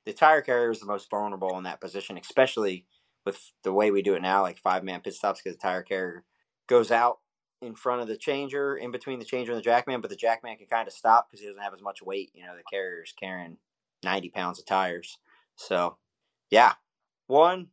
the 0.05 0.13
tire 0.13 0.41
carrier 0.41 0.71
is 0.71 0.79
the 0.79 0.85
most 0.85 1.09
vulnerable 1.09 1.57
in 1.57 1.63
that 1.65 1.81
position, 1.81 2.17
especially 2.17 2.85
with 3.25 3.51
the 3.63 3.73
way 3.73 3.91
we 3.91 4.01
do 4.01 4.15
it 4.15 4.21
now, 4.21 4.41
like 4.41 4.57
five 4.57 4.83
man 4.83 5.01
pit 5.01 5.13
stops 5.13 5.41
because 5.41 5.57
the 5.57 5.61
tire 5.61 5.83
carrier 5.83 6.23
goes 6.67 6.91
out 6.91 7.19
in 7.61 7.75
front 7.75 8.01
of 8.01 8.07
the 8.07 8.17
changer, 8.17 8.77
in 8.77 8.91
between 8.91 9.19
the 9.19 9.25
changer 9.25 9.51
and 9.51 9.59
the 9.59 9.63
jackman, 9.63 10.01
but 10.01 10.09
the 10.09 10.15
jackman 10.15 10.55
can 10.57 10.67
kind 10.67 10.87
of 10.87 10.93
stop 10.93 11.27
because 11.27 11.41
he 11.41 11.47
doesn't 11.47 11.61
have 11.61 11.73
as 11.73 11.81
much 11.81 12.01
weight. 12.01 12.31
You 12.33 12.45
know, 12.45 12.55
the 12.55 12.63
carrier's 12.71 13.13
carrying 13.19 13.57
90 14.03 14.29
pounds 14.29 14.59
of 14.59 14.65
tires. 14.65 15.17
So 15.55 15.97
yeah, 16.49 16.73
one, 17.27 17.67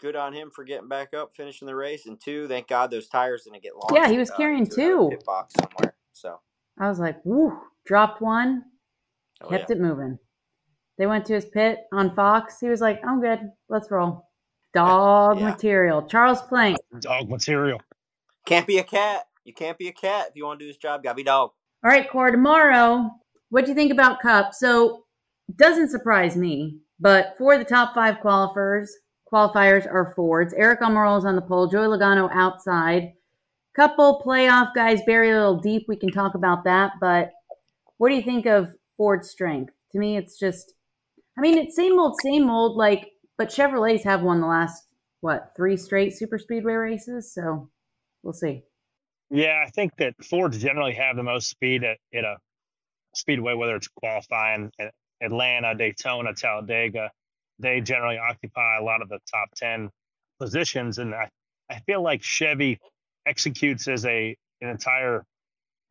good 0.00 0.16
on 0.16 0.32
him 0.32 0.50
for 0.50 0.64
getting 0.64 0.88
back 0.88 1.14
up, 1.14 1.34
finishing 1.34 1.66
the 1.66 1.74
race, 1.74 2.06
and 2.06 2.20
two, 2.20 2.46
thank 2.48 2.68
God 2.68 2.90
those 2.90 3.08
tires 3.08 3.42
didn't 3.44 3.62
get 3.62 3.76
lost. 3.76 3.94
Yeah, 3.94 4.08
he 4.08 4.18
was 4.18 4.30
uh, 4.30 4.36
carrying 4.36 4.66
two. 4.66 5.08
Pit 5.10 5.24
box 5.24 5.54
somewhere. 5.54 5.94
So 6.12 6.40
I 6.78 6.88
was 6.88 6.98
like, 6.98 7.24
woo, 7.24 7.58
dropped 7.84 8.22
one, 8.22 8.64
oh, 9.42 9.48
kept 9.48 9.70
yeah. 9.70 9.76
it 9.76 9.80
moving. 9.80 10.18
They 10.98 11.06
went 11.06 11.24
to 11.26 11.34
his 11.34 11.46
pit 11.46 11.80
on 11.92 12.14
Fox. 12.14 12.60
He 12.60 12.68
was 12.68 12.80
like, 12.80 13.00
I'm 13.04 13.20
good. 13.20 13.40
Let's 13.68 13.90
roll. 13.90 14.28
Dog 14.74 15.38
yeah. 15.38 15.50
material. 15.50 16.02
Charles 16.02 16.42
Plank. 16.42 16.78
Dog 17.00 17.28
material. 17.28 17.80
Can't 18.46 18.66
be 18.66 18.78
a 18.78 18.84
cat. 18.84 19.24
You 19.44 19.52
can't 19.52 19.78
be 19.78 19.88
a 19.88 19.92
cat 19.92 20.28
if 20.30 20.36
you 20.36 20.44
want 20.44 20.60
to 20.60 20.64
do 20.64 20.68
this 20.68 20.76
job. 20.76 21.02
Gotta 21.02 21.16
be 21.16 21.22
dog. 21.22 21.50
All 21.84 21.90
right, 21.90 22.08
Core. 22.08 22.30
Tomorrow, 22.30 23.10
what 23.50 23.64
do 23.64 23.70
you 23.70 23.74
think 23.74 23.92
about 23.92 24.20
Cup? 24.20 24.54
So, 24.54 25.04
doesn't 25.56 25.90
surprise 25.90 26.36
me 26.36 26.82
but 27.02 27.34
for 27.36 27.58
the 27.58 27.64
top 27.64 27.94
five 27.94 28.18
qualifiers, 28.18 28.88
qualifiers 29.30 29.92
are 29.92 30.12
Fords. 30.14 30.54
Aric 30.54 30.78
Almirola 30.78 31.24
on 31.24 31.34
the 31.34 31.42
pole, 31.42 31.66
Joey 31.66 31.88
Logano 31.88 32.30
outside. 32.32 33.12
Couple 33.74 34.22
playoff 34.24 34.72
guys 34.72 35.00
buried 35.04 35.32
a 35.32 35.34
little 35.34 35.58
deep. 35.58 35.86
We 35.88 35.96
can 35.96 36.12
talk 36.12 36.36
about 36.36 36.62
that. 36.64 36.92
But 37.00 37.32
what 37.96 38.10
do 38.10 38.14
you 38.14 38.22
think 38.22 38.46
of 38.46 38.72
Ford's 38.96 39.30
strength? 39.30 39.72
To 39.92 39.98
me, 39.98 40.16
it's 40.16 40.38
just, 40.38 40.74
I 41.36 41.40
mean, 41.40 41.58
it's 41.58 41.74
same 41.74 41.98
old, 41.98 42.20
same 42.22 42.48
old. 42.48 42.76
Like, 42.76 43.10
but 43.38 43.48
Chevrolets 43.48 44.04
have 44.04 44.22
won 44.22 44.40
the 44.40 44.46
last 44.46 44.86
what 45.20 45.52
three 45.56 45.76
straight 45.76 46.16
super 46.16 46.38
speedway 46.38 46.74
races. 46.74 47.32
So 47.32 47.70
we'll 48.22 48.32
see. 48.32 48.64
Yeah, 49.30 49.64
I 49.66 49.70
think 49.70 49.96
that 49.96 50.14
Fords 50.22 50.58
generally 50.58 50.92
have 50.94 51.16
the 51.16 51.22
most 51.22 51.48
speed 51.48 51.84
at, 51.84 51.96
at 52.12 52.24
a 52.24 52.36
speedway, 53.14 53.54
whether 53.54 53.76
it's 53.76 53.88
qualifying 53.88 54.70
at 54.78 54.92
Atlanta, 55.22 55.74
Daytona, 55.74 56.34
Talladega, 56.34 57.10
they 57.58 57.80
generally 57.80 58.18
occupy 58.18 58.78
a 58.78 58.82
lot 58.82 59.00
of 59.00 59.08
the 59.08 59.18
top 59.32 59.48
10 59.56 59.88
positions. 60.38 60.98
And 60.98 61.14
I, 61.14 61.28
I 61.70 61.78
feel 61.80 62.02
like 62.02 62.22
Chevy 62.22 62.78
executes 63.24 63.88
as 63.88 64.04
a 64.04 64.36
an 64.60 64.68
entire 64.68 65.24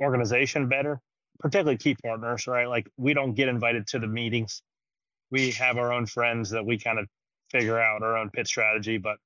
organization 0.01 0.69
better, 0.69 0.99
particularly 1.39 1.77
key 1.77 1.95
partners, 2.03 2.47
right? 2.47 2.67
Like 2.67 2.87
we 2.97 3.13
don't 3.13 3.33
get 3.33 3.47
invited 3.47 3.87
to 3.87 3.99
the 3.99 4.07
meetings. 4.07 4.61
We 5.29 5.51
have 5.51 5.77
our 5.77 5.91
own 5.91 6.05
friends 6.05 6.51
that 6.51 6.65
we 6.65 6.77
kind 6.77 6.99
of 6.99 7.07
figure 7.51 7.79
out 7.79 8.03
our 8.03 8.17
own 8.17 8.29
pit 8.29 8.47
strategy, 8.47 8.97
but 8.97 9.17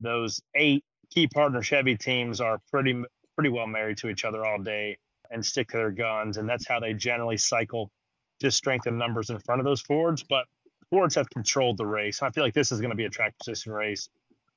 those 0.00 0.40
eight 0.54 0.84
key 1.10 1.26
partner 1.26 1.62
Chevy 1.62 1.96
teams 1.96 2.40
are 2.40 2.60
pretty 2.70 3.02
pretty 3.36 3.50
well 3.50 3.66
married 3.66 3.98
to 3.98 4.08
each 4.08 4.24
other 4.24 4.44
all 4.44 4.58
day 4.58 4.98
and 5.30 5.44
stick 5.44 5.68
to 5.68 5.76
their 5.76 5.90
guns, 5.90 6.36
and 6.36 6.48
that's 6.48 6.66
how 6.66 6.80
they 6.80 6.92
generally 6.92 7.36
cycle 7.36 7.90
to 8.40 8.50
strengthen 8.50 8.98
numbers 8.98 9.30
in 9.30 9.38
front 9.38 9.60
of 9.60 9.64
those 9.64 9.80
Fords, 9.80 10.22
but 10.22 10.46
Fords 10.90 11.14
have 11.14 11.30
controlled 11.30 11.76
the 11.76 11.86
race. 11.86 12.20
I 12.20 12.30
feel 12.30 12.42
like 12.42 12.54
this 12.54 12.72
is 12.72 12.80
going 12.80 12.90
to 12.90 12.96
be 12.96 13.04
a 13.04 13.10
track 13.10 13.34
position 13.38 13.72
race 13.72 14.08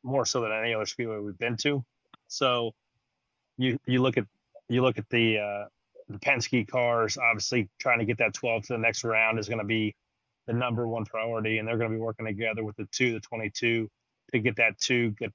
more 0.03 0.25
so 0.25 0.41
than 0.41 0.51
any 0.51 0.73
other 0.73 0.85
speedway 0.85 1.19
we've 1.19 1.37
been 1.37 1.57
to. 1.57 1.83
So 2.27 2.71
you 3.57 3.77
you 3.85 4.01
look 4.01 4.17
at 4.17 4.25
you 4.67 4.81
look 4.81 4.97
at 4.97 5.07
the 5.09 5.37
uh, 5.37 5.65
the 6.09 6.17
Penske 6.19 6.67
cars. 6.67 7.17
Obviously, 7.17 7.69
trying 7.79 7.99
to 7.99 8.05
get 8.05 8.17
that 8.17 8.33
12 8.33 8.63
to 8.63 8.73
the 8.73 8.79
next 8.79 9.03
round 9.03 9.37
is 9.37 9.47
going 9.47 9.59
to 9.59 9.65
be 9.65 9.95
the 10.47 10.53
number 10.53 10.87
one 10.87 11.05
priority, 11.05 11.57
and 11.57 11.67
they're 11.67 11.77
going 11.77 11.89
to 11.89 11.95
be 11.95 12.01
working 12.01 12.25
together 12.25 12.63
with 12.63 12.75
the 12.75 12.87
two, 12.91 13.13
the 13.13 13.19
22, 13.19 13.89
to 14.31 14.39
get 14.39 14.55
that 14.57 14.77
two, 14.77 15.11
get 15.11 15.31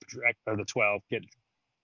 or 0.47 0.57
the 0.57 0.65
12, 0.65 1.03
get 1.11 1.23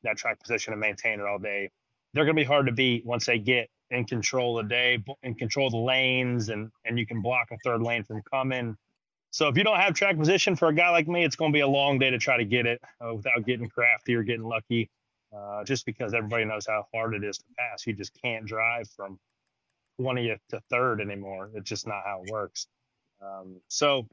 that 0.02 0.16
track 0.16 0.40
position 0.40 0.72
and 0.72 0.80
maintain 0.80 1.20
it 1.20 1.26
all 1.26 1.38
day. 1.38 1.70
They're 2.12 2.24
going 2.24 2.36
to 2.36 2.40
be 2.40 2.46
hard 2.46 2.66
to 2.66 2.72
beat 2.72 3.04
once 3.04 3.26
they 3.26 3.38
get 3.38 3.68
in 3.90 4.04
control 4.04 4.58
of 4.58 4.68
the 4.68 4.74
day 4.74 5.04
and 5.22 5.38
control 5.38 5.70
the 5.70 5.76
lanes 5.76 6.48
and 6.48 6.70
and 6.84 6.98
you 6.98 7.06
can 7.06 7.20
block 7.20 7.48
a 7.52 7.56
third 7.64 7.82
lane 7.82 8.04
from 8.04 8.22
coming. 8.22 8.76
So 9.30 9.48
if 9.48 9.56
you 9.56 9.64
don't 9.64 9.80
have 9.80 9.94
track 9.94 10.16
position 10.16 10.54
for 10.54 10.68
a 10.68 10.74
guy 10.74 10.90
like 10.90 11.08
me, 11.08 11.24
it's 11.24 11.36
going 11.36 11.52
to 11.52 11.56
be 11.56 11.60
a 11.60 11.68
long 11.68 11.98
day 11.98 12.10
to 12.10 12.18
try 12.18 12.36
to 12.36 12.44
get 12.44 12.66
it 12.66 12.80
uh, 13.04 13.14
without 13.14 13.44
getting 13.44 13.68
crafty 13.68 14.14
or 14.14 14.22
getting 14.22 14.44
lucky. 14.44 14.88
Uh, 15.36 15.64
just 15.64 15.84
because 15.86 16.14
everybody 16.14 16.44
knows 16.44 16.66
how 16.68 16.86
hard 16.94 17.14
it 17.14 17.24
is 17.24 17.38
to 17.38 17.44
pass, 17.58 17.84
you 17.84 17.92
just 17.92 18.12
can't 18.22 18.46
drive 18.46 18.88
from 18.90 19.18
20th 20.00 20.38
to 20.50 20.60
third 20.70 21.00
anymore. 21.00 21.50
It's 21.54 21.68
just 21.68 21.86
not 21.86 22.02
how 22.04 22.22
it 22.24 22.30
works. 22.30 22.68
Um, 23.22 23.60
so 23.68 24.06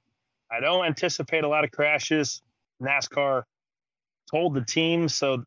I 0.51 0.59
don't 0.59 0.85
anticipate 0.85 1.43
a 1.43 1.47
lot 1.47 1.63
of 1.63 1.71
crashes. 1.71 2.41
NASCAR 2.81 3.43
told 4.29 4.53
the 4.53 4.61
team 4.61 5.07
so 5.07 5.43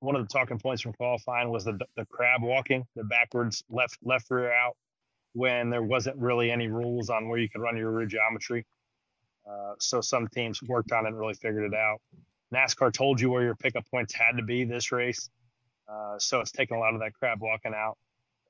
one 0.00 0.16
of 0.16 0.22
the 0.22 0.32
talking 0.32 0.58
points 0.58 0.82
from 0.82 0.92
qualifying 0.94 1.50
was 1.50 1.64
the 1.64 1.78
the 1.96 2.04
crab 2.06 2.42
walking, 2.42 2.84
the 2.96 3.04
backwards 3.04 3.62
left 3.70 3.98
left 4.02 4.30
rear 4.30 4.52
out, 4.52 4.76
when 5.32 5.70
there 5.70 5.82
wasn't 5.82 6.16
really 6.16 6.50
any 6.50 6.68
rules 6.68 7.08
on 7.08 7.28
where 7.28 7.38
you 7.38 7.48
could 7.48 7.60
run 7.60 7.76
your 7.76 7.90
rear 7.90 8.06
geometry. 8.06 8.66
Uh, 9.48 9.74
so 9.78 10.00
some 10.00 10.28
teams 10.28 10.62
worked 10.62 10.92
on 10.92 11.04
it 11.04 11.10
and 11.10 11.18
really 11.18 11.34
figured 11.34 11.72
it 11.72 11.76
out. 11.76 12.00
NASCAR 12.52 12.92
told 12.92 13.20
you 13.20 13.30
where 13.30 13.42
your 13.42 13.54
pickup 13.54 13.84
points 13.90 14.12
had 14.14 14.36
to 14.36 14.42
be 14.42 14.64
this 14.64 14.92
race, 14.92 15.30
uh, 15.88 16.18
so 16.18 16.40
it's 16.40 16.52
taken 16.52 16.76
a 16.76 16.80
lot 16.80 16.94
of 16.94 17.00
that 17.00 17.12
crab 17.14 17.40
walking 17.40 17.72
out. 17.74 17.96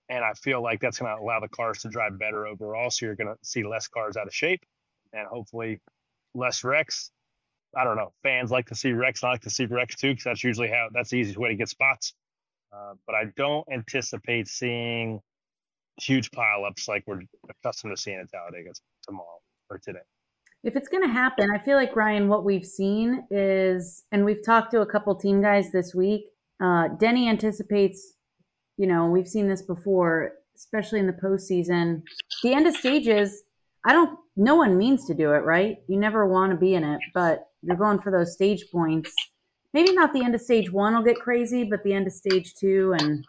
And 0.09 0.25
I 0.25 0.33
feel 0.35 0.63
like 0.63 0.81
that's 0.81 0.99
going 0.99 1.15
to 1.17 1.23
allow 1.23 1.41
the 1.41 1.49
cars 1.49 1.83
to 1.83 1.89
drive 1.89 2.19
better 2.19 2.47
overall. 2.47 2.91
So 2.91 3.07
you're 3.07 3.17
going 3.17 3.35
to 3.35 3.39
see 3.43 3.65
less 3.65 3.89
cars 3.89 4.17
out 4.17 4.27
of 4.27 4.35
shape, 4.35 4.65
and 5.13 5.27
hopefully 5.27 5.81
less 6.35 6.65
wrecks 6.65 7.11
I 7.77 7.85
don't 7.85 7.97
know. 7.97 8.13
Fans 8.23 8.51
like 8.51 8.67
to 8.67 8.75
see 8.75 8.93
wrecks. 8.93 9.25
I 9.25 9.31
like 9.31 9.43
to 9.43 9.51
see 9.51 9.65
wrecks 9.65 9.97
too, 9.97 10.11
because 10.11 10.25
that's 10.25 10.45
usually 10.45 10.69
how 10.69 10.89
that's 10.93 11.11
the 11.11 11.17
easiest 11.17 11.39
way 11.39 11.49
to 11.49 11.55
get 11.55 11.69
spots. 11.69 12.15
Uh, 12.73 12.95
but 13.07 13.15
I 13.15 13.25
don't 13.37 13.67
anticipate 13.73 14.49
seeing 14.49 15.21
huge 16.01 16.31
pileups 16.31 16.89
like 16.89 17.05
we're 17.07 17.21
accustomed 17.49 17.97
to 17.97 18.01
seeing 18.01 18.19
at 18.19 18.31
Talladega 18.31 18.73
tomorrow 19.07 19.41
or 19.71 19.79
today. 19.79 20.01
If 20.65 20.77
it's 20.77 20.89
going 20.89 21.03
to 21.03 21.09
happen, 21.09 21.51
I 21.51 21.59
feel 21.59 21.77
like 21.77 21.97
Ryan, 21.97 22.29
what 22.29 22.45
we've 22.45 22.65
seen 22.65 23.27
is, 23.31 24.05
and 24.13 24.25
we've 24.25 24.45
talked 24.45 24.71
to 24.73 24.81
a 24.81 24.87
couple 24.87 25.15
team 25.17 25.43
guys 25.43 25.73
this 25.73 25.95
week. 25.95 26.27
Uh, 26.63 26.89
Denny 26.89 27.29
anticipates, 27.29 28.15
you 28.83 28.89
know, 28.89 29.07
we've 29.07 29.29
seen 29.29 29.49
this 29.49 29.63
before, 29.63 30.33
especially 30.57 30.99
in 30.99 31.07
the 31.07 31.13
postseason. 31.13 32.03
The 32.43 32.53
end 32.53 32.67
of 32.67 32.75
stages, 32.75 33.45
I 33.87 33.93
don't. 33.93 34.19
No 34.35 34.57
one 34.57 34.77
means 34.77 35.07
to 35.07 35.15
do 35.15 35.35
it, 35.35 35.45
right? 35.45 35.77
You 35.87 36.01
never 36.01 36.27
want 36.27 36.51
to 36.51 36.57
be 36.57 36.75
in 36.75 36.83
it, 36.83 37.01
but 37.15 37.47
you're 37.63 37.77
going 37.77 38.01
for 38.01 38.11
those 38.11 38.33
stage 38.33 38.65
points. 38.73 39.15
Maybe 39.73 39.93
not 39.93 40.13
the 40.13 40.25
end 40.25 40.35
of 40.35 40.41
stage 40.41 40.73
one 40.73 40.97
will 40.97 41.05
get 41.05 41.21
crazy, 41.21 41.63
but 41.63 41.85
the 41.85 41.93
end 41.93 42.09
of 42.09 42.13
stage 42.13 42.55
two, 42.57 42.93
and 42.99 43.25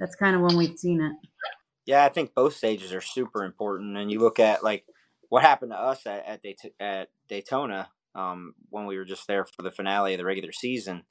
that's 0.00 0.16
kind 0.16 0.34
of 0.34 0.42
when 0.42 0.56
we've 0.56 0.76
seen 0.76 1.00
it. 1.02 1.12
Yeah, 1.86 2.04
I 2.04 2.08
think 2.08 2.34
both 2.34 2.56
stages 2.56 2.92
are 2.92 3.00
super 3.00 3.44
important. 3.44 3.96
And 3.96 4.10
you 4.10 4.18
look 4.18 4.40
at 4.40 4.64
like 4.64 4.86
what 5.28 5.44
happened 5.44 5.70
to 5.70 5.78
us 5.78 6.04
at 6.04 6.26
at, 6.26 6.42
Dayt- 6.42 6.74
at 6.80 7.10
Daytona 7.28 7.90
um, 8.16 8.54
when 8.70 8.86
we 8.86 8.98
were 8.98 9.04
just 9.04 9.28
there 9.28 9.44
for 9.44 9.62
the 9.62 9.70
finale 9.70 10.14
of 10.14 10.18
the 10.18 10.24
regular 10.24 10.50
season. 10.50 11.04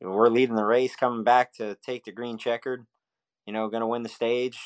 We're 0.00 0.28
leading 0.28 0.56
the 0.56 0.64
race, 0.64 0.96
coming 0.96 1.24
back 1.24 1.52
to 1.54 1.76
take 1.76 2.04
the 2.04 2.12
green 2.12 2.38
checkered. 2.38 2.86
You 3.46 3.52
know, 3.52 3.68
going 3.68 3.82
to 3.82 3.86
win 3.86 4.02
the 4.02 4.08
stage. 4.08 4.58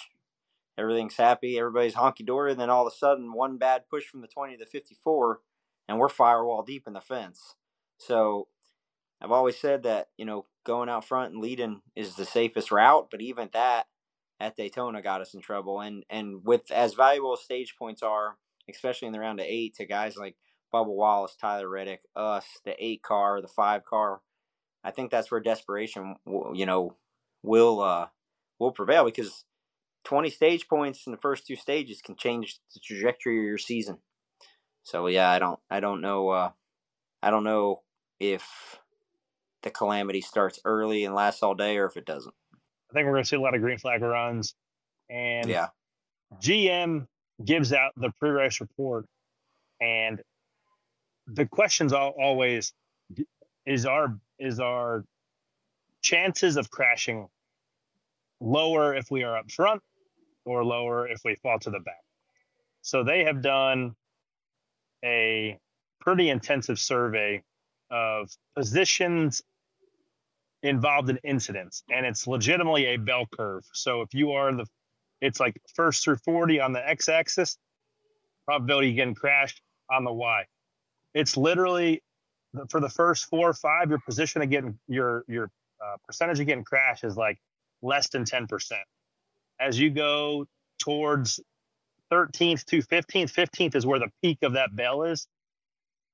Everything's 0.77 1.17
happy. 1.17 1.59
Everybody's 1.59 1.95
honky 1.95 2.25
dory. 2.25 2.53
And 2.53 2.61
then 2.61 2.71
all 2.71 2.87
of 2.87 2.93
a 2.93 2.97
sudden, 2.97 3.33
one 3.33 3.57
bad 3.57 3.89
push 3.89 4.05
from 4.07 4.21
the 4.21 4.29
20 4.29 4.57
to 4.57 4.65
the 4.65 4.71
54 4.71 5.41
and 5.89 5.99
we're 5.99 6.09
firewall 6.09 6.63
deep 6.63 6.87
in 6.87 6.95
the 6.95 7.01
fence. 7.01 7.55
So 7.99 8.49
I've 9.21 9.31
always 9.31 9.59
said 9.59 9.83
that, 9.85 10.09
you 10.17 10.25
know, 10.25 10.47
going 10.65 10.89
out 10.89 11.05
front 11.05 11.33
and 11.33 11.43
leading 11.43 11.83
is 11.95 12.17
the 12.17 12.25
safest 12.25 12.71
route, 12.71 13.09
but 13.11 13.21
even 13.21 13.51
that 13.53 13.87
at 14.41 14.57
Daytona 14.57 15.03
got 15.03 15.21
us 15.21 15.35
in 15.35 15.41
trouble. 15.41 15.81
And 15.81 16.05
and 16.11 16.45
with 16.45 16.71
as 16.71 16.95
valuable 16.95 17.35
as 17.35 17.41
stage 17.41 17.77
points 17.79 18.03
are, 18.03 18.37
especially 18.69 19.07
in 19.07 19.13
the 19.13 19.21
round 19.21 19.41
of 19.41 19.47
eight, 19.47 19.77
to 19.77 19.87
guys 19.87 20.17
like 20.17 20.37
Bubba 20.73 20.95
Wallace, 20.95 21.37
Tyler 21.41 21.69
Reddick, 21.69 22.03
us, 22.17 22.45
the 22.65 22.75
eight 22.79 23.03
car, 23.03 23.41
the 23.41 23.49
five 23.49 23.85
car, 23.85 24.21
I 24.85 24.91
think 24.91 25.11
that's 25.11 25.31
where 25.31 25.41
desperation, 25.41 26.17
you 26.27 26.67
know, 26.67 26.95
will 27.43 27.81
uh, 27.81 28.07
will 28.59 28.73
prevail 28.73 29.05
because 29.05 29.45
20 30.05 30.31
stage 30.31 30.69
points 30.69 31.07
in 31.07 31.13
the 31.13 31.19
first 31.19 31.47
two 31.47 31.57
stages 31.57 32.03
can 32.03 32.17
change 32.17 32.59
the 32.75 32.81
trajectory 32.81 33.39
of 33.39 33.45
your 33.45 33.59
season. 33.59 33.99
So 34.83 35.07
yeah, 35.07 35.31
I 35.31 35.39
don't 35.39 35.59
I 35.71 35.81
don't 35.81 36.01
know 36.01 36.29
uh, 36.29 36.51
I 37.23 37.31
don't 37.31 37.45
know 37.45 37.83
if 38.21 38.79
the 39.63 39.71
calamity 39.71 40.21
starts 40.21 40.61
early 40.65 41.05
and 41.05 41.15
lasts 41.15 41.43
all 41.43 41.55
day 41.55 41.79
or 41.79 41.87
if 41.87 41.97
it 41.97 42.05
doesn't. 42.05 42.35
I 42.91 42.93
think 42.93 43.07
we're 43.07 43.13
going 43.13 43.25
to 43.25 43.29
see 43.29 43.37
a 43.37 43.41
lot 43.41 43.55
of 43.55 43.63
green 43.63 43.79
flag 43.79 44.03
runs, 44.03 44.55
and 45.11 45.49
yeah, 45.49 45.69
GM 46.41 47.09
gives 47.43 47.73
out 47.73 47.93
the 47.97 48.11
pre-race 48.21 48.61
report, 48.61 49.07
and 49.81 50.21
the 51.27 51.47
question's 51.47 51.93
always 51.93 52.73
is 53.67 53.87
our 53.87 54.19
is 54.39 54.61
our 54.61 55.05
chances 56.03 56.57
of 56.57 56.71
crashing 56.71 57.29
lower 58.41 58.95
if 58.95 59.11
we 59.11 59.23
are 59.23 59.37
up 59.37 59.51
front 59.51 59.83
or 60.45 60.65
lower 60.65 61.09
if 61.09 61.21
we 61.25 61.35
fall 61.37 61.59
to 61.59 61.71
the 61.71 61.81
back. 61.81 62.03
So 62.83 63.03
they 63.03 63.25
have 63.25 63.43
done 63.43 63.95
a 65.05 65.59
pretty 66.01 66.29
intensive 66.29 66.79
survey 66.79 67.43
of 67.91 68.31
positions 68.57 69.43
involved 70.63 71.11
in 71.11 71.19
incidents 71.25 71.83
and 71.91 72.07
it's 72.07 72.27
legitimately 72.27 72.87
a 72.87 72.97
bell 72.97 73.27
curve. 73.35 73.65
So 73.73 74.03
if 74.03 74.15
you 74.15 74.33
are 74.33 74.53
the 74.53 74.67
it's 75.21 75.41
like 75.41 75.59
first 75.75 76.05
through 76.05 76.17
40 76.17 76.61
on 76.61 76.73
the 76.73 76.87
x 76.87 77.09
axis, 77.09 77.57
probability 78.45 78.93
getting 78.93 79.15
crashed 79.15 79.63
on 79.91 80.05
the 80.05 80.13
y. 80.13 80.45
It's 81.15 81.37
literally 81.37 82.03
for 82.71 82.81
the 82.81 82.89
first 82.89 83.27
four 83.27 83.51
or 83.51 83.55
five, 83.55 83.91
your 83.91 84.01
position 84.01 84.43
of 84.43 84.51
getting 84.51 84.79
your 84.89 85.25
your 85.29 85.51
uh, 85.85 85.97
percentage 86.07 86.41
of 86.41 86.47
getting 86.47 86.65
crashed 86.65 87.05
is 87.05 87.17
like 87.17 87.39
less 87.83 88.09
than 88.09 88.25
10%. 88.25 88.47
As 89.61 89.79
you 89.79 89.91
go 89.91 90.47
towards 90.79 91.41
13th 92.13 92.65
to 92.67 92.79
15th, 92.79 93.33
15th 93.33 93.75
is 93.75 93.85
where 93.87 93.99
the 93.99 94.09
peak 94.23 94.39
of 94.43 94.55
that 94.55 94.75
bell 94.75 95.03
is, 95.03 95.27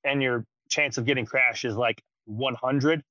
and 0.04 0.22
your 0.22 0.44
chance 0.68 0.98
of 0.98 1.04
getting 1.04 1.26
crashed 1.26 1.64
is 1.64 1.76
like 1.76 2.02
100. 2.26 3.02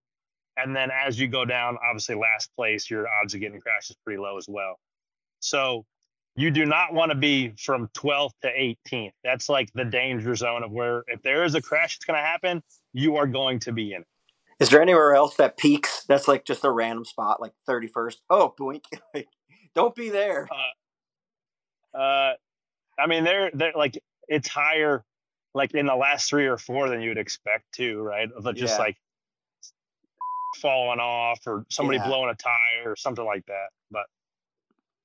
And 0.57 0.75
then 0.75 0.89
as 0.91 1.19
you 1.19 1.27
go 1.27 1.45
down, 1.45 1.77
obviously 1.83 2.15
last 2.15 2.51
place, 2.55 2.89
your 2.89 3.07
odds 3.07 3.33
of 3.33 3.39
getting 3.39 3.62
crashed 3.62 3.91
is 3.91 3.98
pretty 4.03 4.19
low 4.19 4.38
as 4.38 4.48
well. 4.48 4.77
So 5.39 5.86
you 6.36 6.51
do 6.51 6.65
not 6.65 6.93
want 6.93 7.12
to 7.12 7.17
be 7.17 7.53
from 7.57 7.89
12th 7.98 8.31
to 8.41 8.50
18th. 8.50 9.12
That's 9.24 9.50
like 9.50 9.69
the 9.74 9.86
danger 9.86 10.36
zone 10.36 10.63
of 10.63 10.71
where 10.71 11.03
if 11.07 11.21
there 11.21 11.43
is 11.43 11.55
a 11.55 11.62
crash 11.62 11.95
it's 11.95 12.05
going 12.05 12.19
to 12.19 12.25
happen, 12.25 12.62
you 12.93 13.17
are 13.17 13.27
going 13.27 13.60
to 13.60 13.72
be 13.72 13.93
in 13.93 14.01
it. 14.01 14.08
Is 14.60 14.69
there 14.69 14.81
anywhere 14.81 15.15
else 15.15 15.36
that 15.36 15.58
peaks? 15.58 16.03
That's 16.08 16.27
like 16.27 16.46
just 16.46 16.65
a 16.65 16.72
random 16.72 17.05
spot, 17.05 17.41
like 17.41 17.53
31st. 17.67 18.15
Oh, 18.29 18.53
boink. 18.60 18.84
Don't 19.75 19.96
be 19.96 20.10
there. 20.10 20.48
Uh, 21.93 21.98
uh, 21.98 22.34
I 23.00 23.08
mean, 23.08 23.24
they're, 23.24 23.51
they're 23.53 23.74
like, 23.74 23.98
it's 24.27 24.50
higher 24.50 25.05
like 25.53 25.74
in 25.74 25.86
the 25.86 25.96
last 25.96 26.29
three 26.29 26.46
or 26.46 26.58
four 26.58 26.89
than 26.89 27.01
you 27.01 27.10
would 27.10 27.17
expect 27.17 27.72
to, 27.75 28.01
right? 28.01 28.29
Of 28.31 28.43
just 28.55 28.77
yeah. 28.77 28.84
like 28.84 28.98
falling 30.58 31.00
off 31.00 31.39
or 31.46 31.65
somebody 31.69 31.98
yeah. 31.98 32.08
blowing 32.08 32.29
a 32.29 32.36
tire 32.36 32.91
or 32.91 32.96
something 32.96 33.25
like 33.25 33.46
that. 33.48 33.67
But 33.91 34.05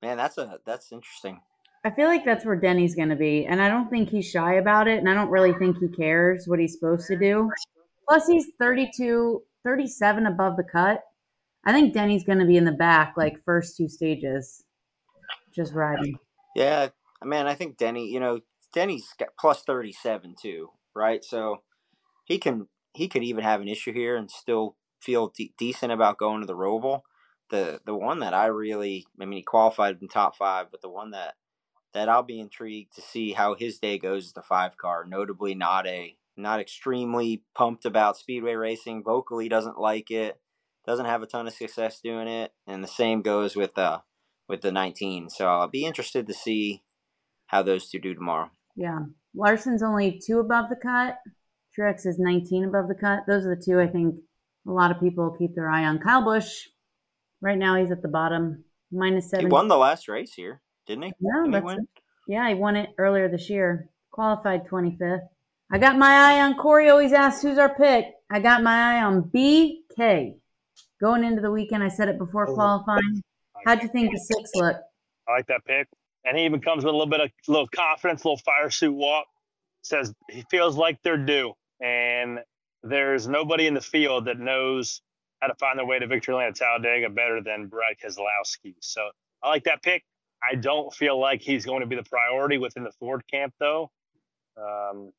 man, 0.01 0.17
that's 0.17 0.37
a 0.37 0.59
that's 0.65 0.91
interesting. 0.91 1.39
I 1.85 1.91
feel 1.91 2.07
like 2.07 2.25
that's 2.25 2.43
where 2.43 2.55
Denny's 2.55 2.95
going 2.95 3.09
to 3.09 3.15
be, 3.15 3.45
and 3.45 3.61
I 3.61 3.69
don't 3.69 3.91
think 3.91 4.09
he's 4.09 4.27
shy 4.27 4.55
about 4.55 4.87
it, 4.87 4.97
and 4.97 5.07
I 5.07 5.13
don't 5.13 5.29
really 5.29 5.53
think 5.53 5.77
he 5.77 5.87
cares 5.87 6.47
what 6.47 6.57
he's 6.57 6.73
supposed 6.73 7.05
to 7.07 7.17
do. 7.17 7.51
Plus, 8.09 8.25
he's 8.25 8.47
32, 8.59 9.43
37 9.63 10.25
above 10.25 10.57
the 10.57 10.63
cut. 10.63 11.01
I 11.63 11.71
think 11.71 11.93
Denny's 11.93 12.23
going 12.23 12.39
to 12.39 12.45
be 12.45 12.57
in 12.57 12.65
the 12.65 12.71
back, 12.71 13.13
like 13.15 13.43
first 13.45 13.77
two 13.77 13.87
stages, 13.87 14.63
just 15.53 15.73
riding. 15.73 16.17
Yeah, 16.55 16.89
man, 17.23 17.45
I 17.45 17.53
think 17.53 17.77
Denny. 17.77 18.07
You 18.07 18.19
know, 18.19 18.39
Denny's 18.73 19.07
got 19.19 19.29
plus 19.39 19.63
thirty 19.63 19.91
seven 19.91 20.35
too, 20.39 20.69
right? 20.95 21.23
So 21.23 21.61
he 22.25 22.37
can 22.37 22.67
he 22.93 23.07
could 23.07 23.23
even 23.23 23.43
have 23.43 23.61
an 23.61 23.67
issue 23.67 23.93
here 23.93 24.15
and 24.15 24.29
still 24.29 24.75
feel 25.01 25.33
de- 25.35 25.53
decent 25.57 25.91
about 25.91 26.17
going 26.17 26.41
to 26.41 26.47
the 26.47 26.55
Roval. 26.55 27.01
The 27.49 27.79
the 27.85 27.95
one 27.95 28.19
that 28.19 28.33
I 28.33 28.47
really, 28.47 29.05
I 29.19 29.25
mean, 29.25 29.37
he 29.37 29.43
qualified 29.43 29.97
in 30.01 30.07
top 30.07 30.35
five, 30.35 30.67
but 30.71 30.81
the 30.81 30.89
one 30.89 31.11
that 31.11 31.33
that 31.95 32.09
I'll 32.09 32.23
be 32.23 32.41
intrigued 32.41 32.93
to 32.95 33.01
see 33.01 33.31
how 33.31 33.55
his 33.55 33.79
day 33.79 33.97
goes 33.97 34.25
is 34.25 34.33
the 34.33 34.41
five 34.41 34.77
car. 34.77 35.05
Notably, 35.07 35.55
not 35.55 35.87
a 35.87 36.17
not 36.37 36.59
extremely 36.59 37.43
pumped 37.55 37.85
about 37.85 38.17
speedway 38.17 38.53
racing. 38.53 39.01
Vocally 39.01 39.47
doesn't 39.47 39.79
like 39.79 40.11
it. 40.11 40.37
Doesn't 40.85 41.05
have 41.05 41.23
a 41.23 41.25
ton 41.25 41.47
of 41.47 41.53
success 41.53 42.01
doing 42.03 42.27
it. 42.27 42.51
And 42.67 42.83
the 42.83 42.87
same 42.89 43.21
goes 43.21 43.55
with 43.55 43.77
uh 43.77 43.99
with 44.47 44.61
the 44.61 44.73
19. 44.73 45.29
So 45.29 45.47
I'll 45.47 45.69
be 45.69 45.85
interested 45.85 46.27
to 46.27 46.33
see 46.33 46.83
how 47.47 47.63
those 47.63 47.89
two 47.89 47.99
do 47.99 48.13
tomorrow. 48.13 48.51
Yeah. 48.75 48.99
Larson's 49.33 49.81
only 49.81 50.21
two 50.23 50.39
above 50.39 50.65
the 50.69 50.75
cut. 50.75 51.17
Truex 51.77 52.05
is 52.05 52.19
19 52.19 52.65
above 52.65 52.89
the 52.89 52.95
cut. 52.95 53.19
Those 53.25 53.45
are 53.45 53.55
the 53.55 53.63
two 53.65 53.79
I 53.79 53.87
think 53.87 54.15
a 54.67 54.71
lot 54.71 54.91
of 54.91 54.99
people 54.99 55.35
keep 55.39 55.55
their 55.55 55.69
eye 55.69 55.85
on. 55.85 55.99
Kyle 55.99 56.23
Busch, 56.23 56.67
right 57.41 57.57
now 57.57 57.77
he's 57.77 57.91
at 57.91 58.01
the 58.01 58.09
bottom, 58.09 58.65
minus 58.91 59.29
seven. 59.29 59.45
He 59.45 59.51
won 59.51 59.69
the 59.69 59.77
last 59.77 60.09
race 60.09 60.33
here, 60.33 60.61
didn't 60.85 61.03
he? 61.03 61.13
No, 61.19 61.43
didn't 61.43 61.65
that's 61.65 61.79
he 62.27 62.33
yeah, 62.33 62.47
he 62.49 62.55
won 62.55 62.75
it 62.75 62.89
earlier 62.97 63.29
this 63.29 63.49
year. 63.49 63.89
Qualified 64.11 64.65
25th. 64.67 65.27
I 65.71 65.77
got 65.77 65.97
my 65.97 66.11
eye 66.11 66.41
on 66.41 66.55
Corey. 66.55 66.89
Always 66.89 67.13
asks 67.13 67.41
who's 67.41 67.57
our 67.57 67.73
pick. 67.73 68.05
I 68.31 68.39
got 68.39 68.63
my 68.63 68.97
eye 68.97 69.03
on 69.03 69.23
BK. 69.23 70.35
Going 71.01 71.23
into 71.23 71.41
the 71.41 71.51
weekend, 71.51 71.83
I 71.83 71.89
said 71.89 72.07
it 72.07 72.17
before 72.17 72.49
oh, 72.49 72.53
qualifying. 72.53 73.21
How'd 73.65 73.81
you 73.83 73.89
think 73.89 74.11
the 74.11 74.19
six 74.19 74.51
look? 74.55 74.77
I 75.27 75.31
like 75.31 75.47
that 75.47 75.65
pick, 75.65 75.87
and 76.23 76.37
he 76.37 76.45
even 76.45 76.61
comes 76.61 76.83
with 76.83 76.93
a 76.93 76.97
little 76.97 77.09
bit 77.09 77.19
of 77.19 77.31
little 77.47 77.67
confidence, 77.67 78.23
a 78.23 78.27
little 78.27 78.41
fire 78.45 78.69
suit 78.69 78.93
walk. 78.93 79.25
Says 79.81 80.13
he 80.29 80.43
feels 80.49 80.77
like 80.77 80.99
they're 81.03 81.17
due, 81.17 81.53
and 81.81 82.39
there's 82.83 83.27
nobody 83.27 83.67
in 83.67 83.73
the 83.73 83.81
field 83.81 84.25
that 84.25 84.39
knows 84.39 85.01
how 85.41 85.47
to 85.47 85.55
find 85.55 85.77
their 85.77 85.85
way 85.85 85.99
to 85.99 86.07
victory 86.07 86.35
lane 86.35 86.47
at 86.47 86.55
Talladega 86.55 87.09
better 87.09 87.41
than 87.41 87.67
Brad 87.67 87.97
Keselowski. 88.03 88.75
So 88.79 89.09
I 89.43 89.49
like 89.49 89.65
that 89.65 89.83
pick. 89.83 90.03
I 90.51 90.55
don't 90.55 90.93
feel 90.93 91.19
like 91.19 91.41
he's 91.41 91.65
going 91.65 91.81
to 91.81 91.87
be 91.87 91.95
the 91.95 92.03
priority 92.03 92.57
within 92.57 92.83
the 92.83 92.91
Ford 92.99 93.23
camp, 93.31 93.53
though. 93.59 93.91
Um, 94.57 95.11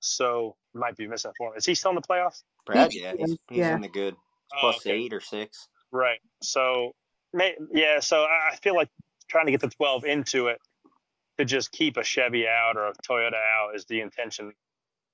so 0.00 0.56
might 0.74 0.96
be 0.96 1.06
missing 1.06 1.32
for 1.36 1.48
him. 1.48 1.54
Is 1.56 1.66
he 1.66 1.74
still 1.74 1.90
in 1.90 1.96
the 1.96 2.02
playoffs? 2.02 2.42
Brad, 2.66 2.92
yeah, 2.92 3.12
he's, 3.18 3.36
he's 3.48 3.58
yeah. 3.58 3.74
in 3.74 3.80
the 3.80 3.88
good 3.88 4.14
oh, 4.54 4.56
plus 4.60 4.76
okay. 4.78 4.92
eight 4.92 5.12
or 5.12 5.20
six. 5.20 5.68
Right. 5.92 6.18
So, 6.42 6.92
yeah. 7.72 8.00
So 8.00 8.22
I 8.22 8.56
feel 8.62 8.74
like 8.74 8.88
trying 9.28 9.46
to 9.46 9.52
get 9.52 9.60
the 9.60 9.70
twelve 9.70 10.04
into 10.04 10.48
it 10.48 10.58
to 11.38 11.44
just 11.44 11.72
keep 11.72 11.96
a 11.96 12.04
Chevy 12.04 12.46
out 12.46 12.76
or 12.76 12.88
a 12.88 12.92
Toyota 13.08 13.34
out 13.34 13.74
is 13.74 13.84
the 13.86 14.00
intention, 14.00 14.52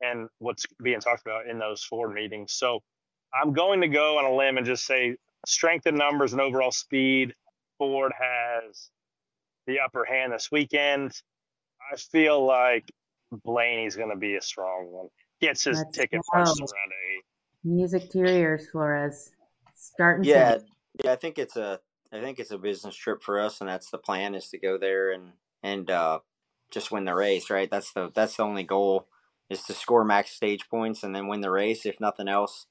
and 0.01 0.29
what's 0.39 0.67
being 0.83 1.01
talked 1.01 1.23
about 1.27 1.47
in 1.47 1.59
those 1.59 1.83
Ford 1.83 2.13
meetings. 2.13 2.53
So 2.53 2.81
I'm 3.35 3.53
going 3.53 3.81
to 3.81 3.89
go 3.89 4.19
on 4.19 4.25
a 4.25 4.35
limb 4.35 4.57
and 4.57 4.67
just 4.67 4.87
say 4.87 5.17
strength 5.47 5.87
in 5.87 5.97
numbers 5.97 6.33
and 6.33 6.41
overall 6.41 6.73
speed. 6.73 7.35
Ford 7.79 8.13
has 8.19 8.91
the 9.67 9.81
upper 9.81 10.05
hand 10.05 10.33
this 10.33 10.51
weekend. 10.51 11.13
I 11.93 11.97
feel 11.97 12.45
like 12.45 12.91
Blaney's 13.45 13.97
going 13.97 14.11
to 14.11 14.17
be 14.17 14.37
a 14.37 14.43
strong 14.43 14.89
one. 14.91 15.09
Gets 15.41 15.65
his 15.65 15.79
Let's 15.79 15.97
ticket 15.97 16.21
prices 16.31 16.61
around 16.61 16.93
eight. 17.13 17.25
Music 17.65 18.11
to 18.11 18.19
your 18.19 18.29
ears, 18.29 18.69
Flores. 18.71 19.33
Starting. 19.75 20.25
Yeah, 20.25 20.59
yeah. 21.05 21.13
I 21.13 21.17
think 21.17 21.39
it's 21.39 21.57
a. 21.57 21.81
I 22.13 22.21
think 22.21 22.39
it's 22.39 22.53
a 22.53 22.59
business 22.59 22.95
trip 22.95 23.23
for 23.23 23.41
us, 23.41 23.61
and 23.61 23.69
that's 23.69 23.91
the 23.91 23.99
plan: 23.99 24.35
is 24.35 24.49
to 24.51 24.59
go 24.59 24.79
there 24.79 25.11
and 25.11 25.33
and 25.63 25.91
uh, 25.91 26.21
just 26.71 26.91
win 26.91 27.05
the 27.05 27.15
race. 27.15 27.51
Right. 27.51 27.71
That's 27.71 27.93
the 27.93 28.11
that's 28.15 28.37
the 28.37 28.45
only 28.45 28.63
goal 28.63 29.09
is 29.49 29.63
to 29.63 29.75
score 29.75 30.05
max 30.05 30.31
stage 30.31 30.69
points 30.69 31.03
and 31.03 31.15
then 31.15 31.29
win 31.29 31.41
the 31.41 31.51
race. 31.51 31.87
If 31.87 32.01
nothing 32.01 32.29
else, 32.29 32.67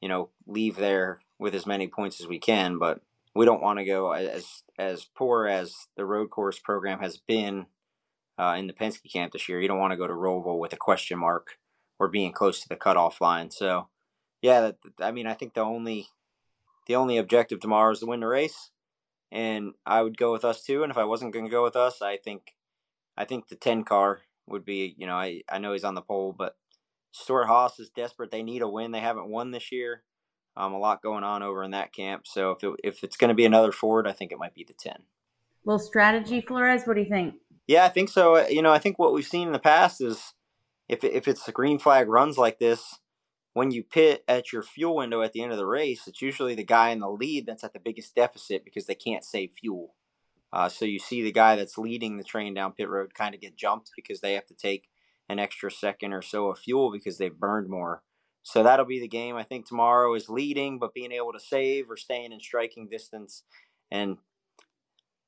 you 0.00 0.08
know, 0.08 0.30
leave 0.46 0.76
there 0.76 1.20
with 1.38 1.54
as 1.54 1.66
many 1.66 1.86
points 1.86 2.20
as 2.20 2.26
we 2.26 2.38
can. 2.38 2.78
But 2.78 3.00
we 3.36 3.44
don't 3.44 3.62
want 3.62 3.78
to 3.78 3.84
go 3.84 4.12
as 4.12 4.62
as 4.78 5.04
poor 5.04 5.46
as 5.46 5.74
the 5.96 6.04
road 6.04 6.30
course 6.30 6.58
program 6.58 7.00
has 7.00 7.16
been 7.16 7.66
uh, 8.38 8.56
in 8.58 8.66
the 8.66 8.72
Penske 8.72 9.12
camp 9.12 9.32
this 9.32 9.48
year. 9.48 9.60
You 9.60 9.68
don't 9.68 9.78
want 9.78 9.92
to 9.92 9.96
go 9.96 10.06
to 10.06 10.12
Roval 10.12 10.58
with 10.58 10.72
a 10.72 10.76
question 10.76 11.18
mark 11.18 11.58
or 11.98 12.08
being 12.08 12.32
close 12.32 12.60
to 12.60 12.68
the 12.68 12.76
cutoff 12.76 13.20
line. 13.20 13.50
So, 13.50 13.88
yeah, 14.42 14.72
I 15.00 15.12
mean, 15.12 15.26
I 15.26 15.34
think 15.34 15.54
the 15.54 15.60
only 15.60 16.08
the 16.86 16.96
only 16.96 17.18
objective 17.18 17.60
tomorrow 17.60 17.92
is 17.92 18.00
to 18.00 18.06
win 18.06 18.20
the 18.20 18.26
race, 18.26 18.70
and 19.32 19.72
I 19.84 20.02
would 20.02 20.16
go 20.16 20.32
with 20.32 20.44
us 20.44 20.62
too. 20.62 20.82
And 20.82 20.90
if 20.90 20.98
I 20.98 21.04
wasn't 21.04 21.32
going 21.32 21.46
to 21.46 21.50
go 21.50 21.62
with 21.62 21.76
us, 21.76 22.02
I 22.02 22.16
think 22.16 22.54
I 23.16 23.24
think 23.24 23.48
the 23.48 23.56
ten 23.56 23.84
car 23.84 24.20
would 24.46 24.64
be. 24.64 24.94
You 24.98 25.06
know, 25.06 25.16
I 25.16 25.42
I 25.48 25.58
know 25.58 25.72
he's 25.72 25.84
on 25.84 25.94
the 25.94 26.02
pole, 26.02 26.34
but 26.36 26.56
Stewart-Haas 27.12 27.78
is 27.78 27.88
desperate. 27.90 28.30
They 28.30 28.42
need 28.42 28.62
a 28.62 28.68
win. 28.68 28.92
They 28.92 29.00
haven't 29.00 29.30
won 29.30 29.50
this 29.50 29.72
year. 29.72 30.02
Um, 30.56 30.72
a 30.72 30.78
lot 30.78 31.02
going 31.02 31.24
on 31.24 31.42
over 31.42 31.62
in 31.62 31.72
that 31.72 31.92
camp. 31.92 32.26
So 32.26 32.52
if 32.52 32.64
it, 32.64 32.72
if 32.82 33.04
it's 33.04 33.16
going 33.16 33.28
to 33.28 33.34
be 33.34 33.44
another 33.44 33.72
Ford, 33.72 34.06
I 34.06 34.12
think 34.12 34.32
it 34.32 34.38
might 34.38 34.54
be 34.54 34.64
the 34.64 34.72
ten. 34.72 35.02
Little 35.64 35.78
strategy, 35.78 36.40
Flores. 36.40 36.84
What 36.84 36.94
do 36.94 37.02
you 37.02 37.08
think? 37.08 37.34
Yeah, 37.66 37.84
I 37.84 37.88
think 37.88 38.08
so. 38.08 38.36
Uh, 38.36 38.46
you 38.48 38.62
know, 38.62 38.72
I 38.72 38.78
think 38.78 38.98
what 38.98 39.12
we've 39.12 39.26
seen 39.26 39.48
in 39.48 39.52
the 39.52 39.58
past 39.58 40.00
is 40.00 40.32
if 40.88 41.04
if 41.04 41.28
it's 41.28 41.44
the 41.44 41.52
green 41.52 41.78
flag 41.78 42.08
runs 42.08 42.38
like 42.38 42.58
this, 42.58 42.98
when 43.52 43.70
you 43.70 43.82
pit 43.82 44.22
at 44.28 44.52
your 44.52 44.62
fuel 44.62 44.96
window 44.96 45.22
at 45.22 45.32
the 45.32 45.42
end 45.42 45.52
of 45.52 45.58
the 45.58 45.66
race, 45.66 46.06
it's 46.06 46.22
usually 46.22 46.54
the 46.54 46.64
guy 46.64 46.90
in 46.90 47.00
the 47.00 47.08
lead 47.08 47.46
that's 47.46 47.64
at 47.64 47.72
the 47.72 47.80
biggest 47.80 48.14
deficit 48.14 48.64
because 48.64 48.86
they 48.86 48.94
can't 48.94 49.24
save 49.24 49.50
fuel. 49.60 49.94
Uh, 50.52 50.68
so 50.68 50.84
you 50.84 50.98
see 50.98 51.22
the 51.22 51.32
guy 51.32 51.56
that's 51.56 51.76
leading 51.76 52.16
the 52.16 52.24
train 52.24 52.54
down 52.54 52.72
pit 52.72 52.88
road 52.88 53.14
kind 53.14 53.34
of 53.34 53.40
get 53.40 53.56
jumped 53.56 53.90
because 53.96 54.20
they 54.20 54.34
have 54.34 54.46
to 54.46 54.54
take 54.54 54.88
an 55.28 55.38
extra 55.38 55.70
second 55.70 56.12
or 56.12 56.22
so 56.22 56.48
of 56.48 56.58
fuel 56.58 56.92
because 56.92 57.18
they've 57.18 57.38
burned 57.38 57.68
more. 57.68 58.02
So 58.46 58.62
that'll 58.62 58.86
be 58.86 59.00
the 59.00 59.08
game. 59.08 59.34
I 59.34 59.42
think 59.42 59.66
tomorrow 59.66 60.14
is 60.14 60.28
leading, 60.28 60.78
but 60.78 60.94
being 60.94 61.10
able 61.10 61.32
to 61.32 61.40
save 61.40 61.90
or 61.90 61.96
staying 61.96 62.30
in 62.30 62.38
striking 62.38 62.86
distance 62.86 63.42
and 63.90 64.18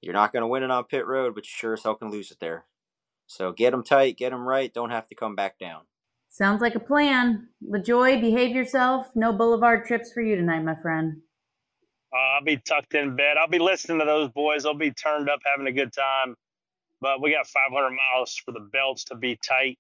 you're 0.00 0.14
not 0.14 0.32
going 0.32 0.42
to 0.42 0.46
win 0.46 0.62
it 0.62 0.70
on 0.70 0.84
pit 0.84 1.04
road, 1.04 1.34
but 1.34 1.44
you 1.44 1.50
sure 1.52 1.72
as 1.72 1.82
hell 1.82 1.96
can 1.96 2.12
lose 2.12 2.30
it 2.30 2.38
there. 2.38 2.66
So 3.26 3.50
get 3.50 3.72
them 3.72 3.82
tight, 3.82 4.18
get 4.18 4.30
them 4.30 4.46
right. 4.46 4.72
Don't 4.72 4.90
have 4.90 5.08
to 5.08 5.16
come 5.16 5.34
back 5.34 5.58
down. 5.58 5.80
Sounds 6.28 6.60
like 6.60 6.76
a 6.76 6.80
plan. 6.80 7.48
LaJoie, 7.68 8.20
behave 8.20 8.54
yourself. 8.54 9.08
No 9.16 9.32
boulevard 9.32 9.84
trips 9.84 10.12
for 10.12 10.20
you 10.20 10.36
tonight, 10.36 10.62
my 10.62 10.76
friend. 10.76 11.16
Uh, 12.14 12.36
I'll 12.36 12.44
be 12.44 12.58
tucked 12.58 12.94
in 12.94 13.16
bed. 13.16 13.36
I'll 13.36 13.48
be 13.48 13.58
listening 13.58 13.98
to 13.98 14.04
those 14.04 14.30
boys. 14.30 14.64
I'll 14.64 14.74
be 14.74 14.92
turned 14.92 15.28
up, 15.28 15.40
having 15.44 15.66
a 15.66 15.72
good 15.72 15.92
time. 15.92 16.36
But 17.00 17.20
we 17.20 17.32
got 17.32 17.48
500 17.48 17.90
miles 17.90 18.36
for 18.36 18.52
the 18.52 18.60
belts 18.60 19.02
to 19.06 19.16
be 19.16 19.36
tight. 19.44 19.76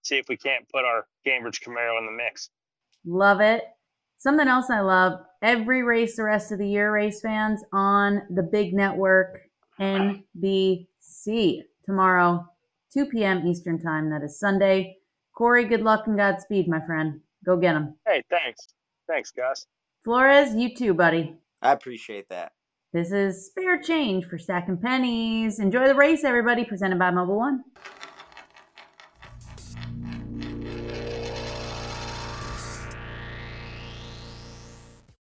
See 0.00 0.16
if 0.16 0.26
we 0.30 0.38
can't 0.38 0.66
put 0.72 0.86
our 0.86 1.06
Gainbridge 1.26 1.62
Camaro 1.62 1.98
in 1.98 2.06
the 2.06 2.12
mix. 2.12 2.48
Love 3.04 3.40
it. 3.40 3.64
Something 4.18 4.48
else 4.48 4.70
I 4.70 4.80
love 4.80 5.20
every 5.42 5.82
race 5.82 6.16
the 6.16 6.24
rest 6.24 6.52
of 6.52 6.58
the 6.58 6.68
year, 6.68 6.92
race 6.92 7.20
fans, 7.20 7.62
on 7.72 8.22
the 8.30 8.42
big 8.42 8.74
network, 8.74 9.42
NBC, 9.80 11.62
tomorrow, 11.84 12.44
2 12.92 13.06
p.m. 13.06 13.46
Eastern 13.46 13.78
Time. 13.78 14.10
That 14.10 14.22
is 14.22 14.38
Sunday. 14.38 14.96
Corey, 15.34 15.64
good 15.64 15.82
luck 15.82 16.06
and 16.06 16.16
Godspeed, 16.16 16.68
my 16.68 16.84
friend. 16.84 17.20
Go 17.46 17.56
get 17.56 17.74
them. 17.74 17.94
Hey, 18.06 18.22
thanks. 18.28 18.68
Thanks, 19.06 19.30
guys. 19.30 19.66
Flores, 20.02 20.54
you 20.54 20.74
too, 20.74 20.94
buddy. 20.94 21.36
I 21.62 21.72
appreciate 21.72 22.28
that. 22.28 22.52
This 22.92 23.12
is 23.12 23.46
Spare 23.46 23.80
Change 23.80 24.24
for 24.24 24.38
Stacking 24.38 24.78
Pennies. 24.78 25.60
Enjoy 25.60 25.86
the 25.86 25.94
race, 25.94 26.24
everybody, 26.24 26.64
presented 26.64 26.98
by 26.98 27.10
Mobil 27.10 27.36
One. 27.36 27.62